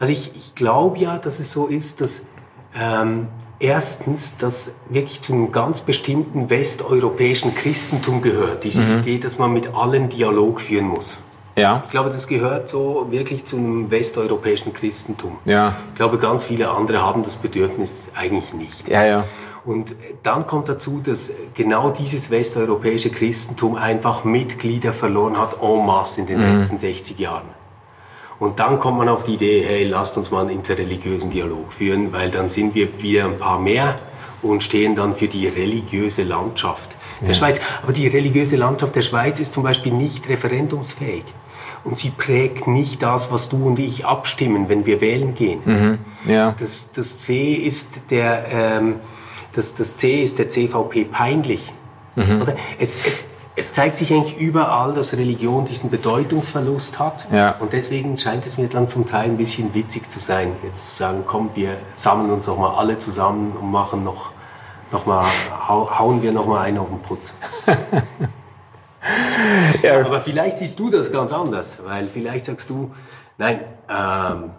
Also 0.00 0.12
ich, 0.12 0.32
ich 0.36 0.54
glaube 0.54 0.98
ja, 0.98 1.18
dass 1.18 1.38
es 1.40 1.52
so 1.52 1.66
ist, 1.66 2.00
dass 2.00 2.26
ähm, 2.76 3.28
erstens, 3.60 4.36
dass 4.36 4.74
wirklich 4.88 5.22
zu 5.22 5.32
einem 5.32 5.52
ganz 5.52 5.80
bestimmten 5.80 6.50
westeuropäischen 6.50 7.54
Christentum 7.54 8.20
gehört, 8.22 8.64
diese 8.64 8.82
mhm. 8.82 8.98
Idee, 8.98 9.18
dass 9.18 9.38
man 9.38 9.52
mit 9.52 9.74
allen 9.74 10.08
Dialog 10.08 10.60
führen 10.60 10.86
muss. 10.86 11.18
Ja. 11.56 11.82
Ich 11.84 11.92
glaube, 11.92 12.10
das 12.10 12.26
gehört 12.26 12.68
so 12.68 13.06
wirklich 13.10 13.44
zu 13.44 13.56
einem 13.56 13.90
westeuropäischen 13.90 14.72
Christentum. 14.72 15.38
Ja. 15.44 15.76
Ich 15.90 15.94
glaube, 15.94 16.18
ganz 16.18 16.46
viele 16.46 16.70
andere 16.70 17.00
haben 17.00 17.22
das 17.22 17.36
Bedürfnis 17.36 18.10
eigentlich 18.14 18.52
nicht. 18.54 18.88
Ja, 18.88 19.04
ja. 19.04 19.24
Und 19.64 19.96
dann 20.22 20.46
kommt 20.46 20.68
dazu, 20.68 21.00
dass 21.02 21.32
genau 21.54 21.90
dieses 21.90 22.30
westeuropäische 22.30 23.10
Christentum 23.10 23.76
einfach 23.76 24.24
Mitglieder 24.24 24.92
verloren 24.92 25.38
hat 25.38 25.56
en 25.62 25.86
masse 25.86 26.20
in 26.20 26.26
den 26.26 26.38
mhm. 26.38 26.54
letzten 26.54 26.78
60 26.78 27.18
Jahren. 27.18 27.48
Und 28.38 28.60
dann 28.60 28.78
kommt 28.78 28.98
man 28.98 29.08
auf 29.08 29.24
die 29.24 29.34
Idee, 29.34 29.64
hey, 29.66 29.84
lasst 29.84 30.18
uns 30.18 30.30
mal 30.30 30.42
einen 30.42 30.50
interreligiösen 30.50 31.30
Dialog 31.30 31.72
führen, 31.72 32.12
weil 32.12 32.30
dann 32.30 32.50
sind 32.50 32.74
wir 32.74 33.00
wieder 33.00 33.24
ein 33.24 33.38
paar 33.38 33.58
mehr 33.58 33.98
und 34.42 34.62
stehen 34.62 34.96
dann 34.96 35.14
für 35.14 35.28
die 35.28 35.46
religiöse 35.46 36.24
Landschaft 36.24 36.96
der 37.20 37.28
ja. 37.28 37.34
Schweiz. 37.34 37.60
Aber 37.82 37.92
die 37.92 38.06
religiöse 38.06 38.56
Landschaft 38.56 38.96
der 38.96 39.02
Schweiz 39.02 39.40
ist 39.40 39.54
zum 39.54 39.62
Beispiel 39.62 39.92
nicht 39.92 40.28
referendumsfähig 40.28 41.24
und 41.84 41.98
sie 41.98 42.10
prägt 42.10 42.66
nicht 42.66 43.02
das, 43.02 43.30
was 43.30 43.48
du 43.48 43.66
und 43.66 43.78
ich 43.78 44.04
abstimmen, 44.04 44.68
wenn 44.68 44.86
wir 44.86 45.00
wählen 45.00 45.34
gehen. 45.34 45.60
Mhm. 45.64 45.98
Ja. 46.26 46.54
Das, 46.58 46.90
das 46.92 47.20
C 47.20 47.52
ist 47.54 48.10
der, 48.10 48.46
ähm, 48.50 48.96
das, 49.54 49.74
das 49.74 49.96
C 49.96 50.22
ist 50.22 50.38
der 50.38 50.48
CVP 50.48 51.04
peinlich. 51.04 51.72
Mhm. 52.16 52.42
Oder? 52.42 52.54
Es, 52.78 52.98
es, 53.04 53.26
es 53.56 53.72
zeigt 53.72 53.96
sich 53.96 54.12
eigentlich 54.12 54.36
überall, 54.36 54.94
dass 54.94 55.16
Religion 55.16 55.64
diesen 55.64 55.90
Bedeutungsverlust 55.90 56.98
hat. 56.98 57.26
Ja. 57.30 57.56
Und 57.60 57.72
deswegen 57.72 58.18
scheint 58.18 58.46
es 58.46 58.58
mir 58.58 58.68
dann 58.68 58.88
zum 58.88 59.06
Teil 59.06 59.30
ein 59.30 59.36
bisschen 59.36 59.74
witzig 59.74 60.10
zu 60.10 60.20
sein, 60.20 60.52
jetzt 60.62 60.90
zu 60.90 60.96
sagen, 60.96 61.24
komm, 61.26 61.50
wir 61.54 61.76
sammeln 61.94 62.30
uns 62.30 62.46
noch 62.46 62.58
mal 62.58 62.76
alle 62.76 62.98
zusammen 62.98 63.52
und 63.52 63.70
machen 63.70 64.02
noch, 64.02 64.30
noch 64.90 65.06
mal, 65.06 65.24
hauen 65.68 66.22
wir 66.22 66.32
noch 66.32 66.46
mal 66.46 66.62
einen 66.62 66.78
auf 66.78 66.88
den 66.88 67.00
Putz. 67.00 67.34
ja. 69.82 70.04
Aber 70.04 70.20
vielleicht 70.20 70.58
siehst 70.58 70.78
du 70.80 70.90
das 70.90 71.12
ganz 71.12 71.32
anders, 71.32 71.78
weil 71.84 72.08
vielleicht 72.08 72.46
sagst 72.46 72.70
du, 72.70 72.92
nein, 73.38 73.60
ähm, 73.88 74.50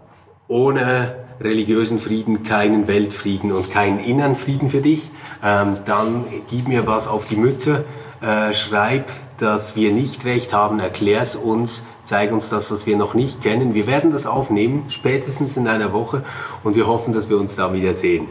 ohne 0.47 1.15
religiösen 1.39 1.99
Frieden 1.99 2.43
keinen 2.43 2.87
Weltfrieden 2.87 3.51
und 3.51 3.71
keinen 3.71 3.99
inneren 3.99 4.35
Frieden 4.35 4.69
für 4.69 4.81
dich. 4.81 5.09
Ähm, 5.43 5.77
dann 5.85 6.25
gib 6.49 6.67
mir 6.67 6.87
was 6.87 7.07
auf 7.07 7.25
die 7.25 7.35
Mütze, 7.35 7.85
äh, 8.21 8.53
schreib, 8.53 9.09
dass 9.37 9.75
wir 9.75 9.91
nicht 9.91 10.25
recht 10.25 10.53
haben, 10.53 10.79
erklär 10.79 11.21
es 11.21 11.35
uns, 11.35 11.85
zeig 12.05 12.31
uns 12.31 12.49
das, 12.49 12.71
was 12.71 12.87
wir 12.87 12.95
noch 12.95 13.13
nicht 13.13 13.41
kennen. 13.41 13.73
Wir 13.73 13.87
werden 13.87 14.11
das 14.11 14.25
aufnehmen, 14.25 14.85
spätestens 14.89 15.57
in 15.57 15.67
einer 15.67 15.91
Woche 15.91 16.23
und 16.63 16.75
wir 16.75 16.87
hoffen, 16.87 17.13
dass 17.13 17.29
wir 17.29 17.37
uns 17.37 17.55
da 17.55 17.73
wieder 17.73 17.93
sehen. 17.93 18.29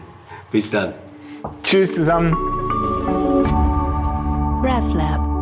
Bis 0.51 0.71
dann. 0.71 0.95
Tschüss 1.63 1.95
zusammen. 1.95 2.35
RefLab 4.63 5.34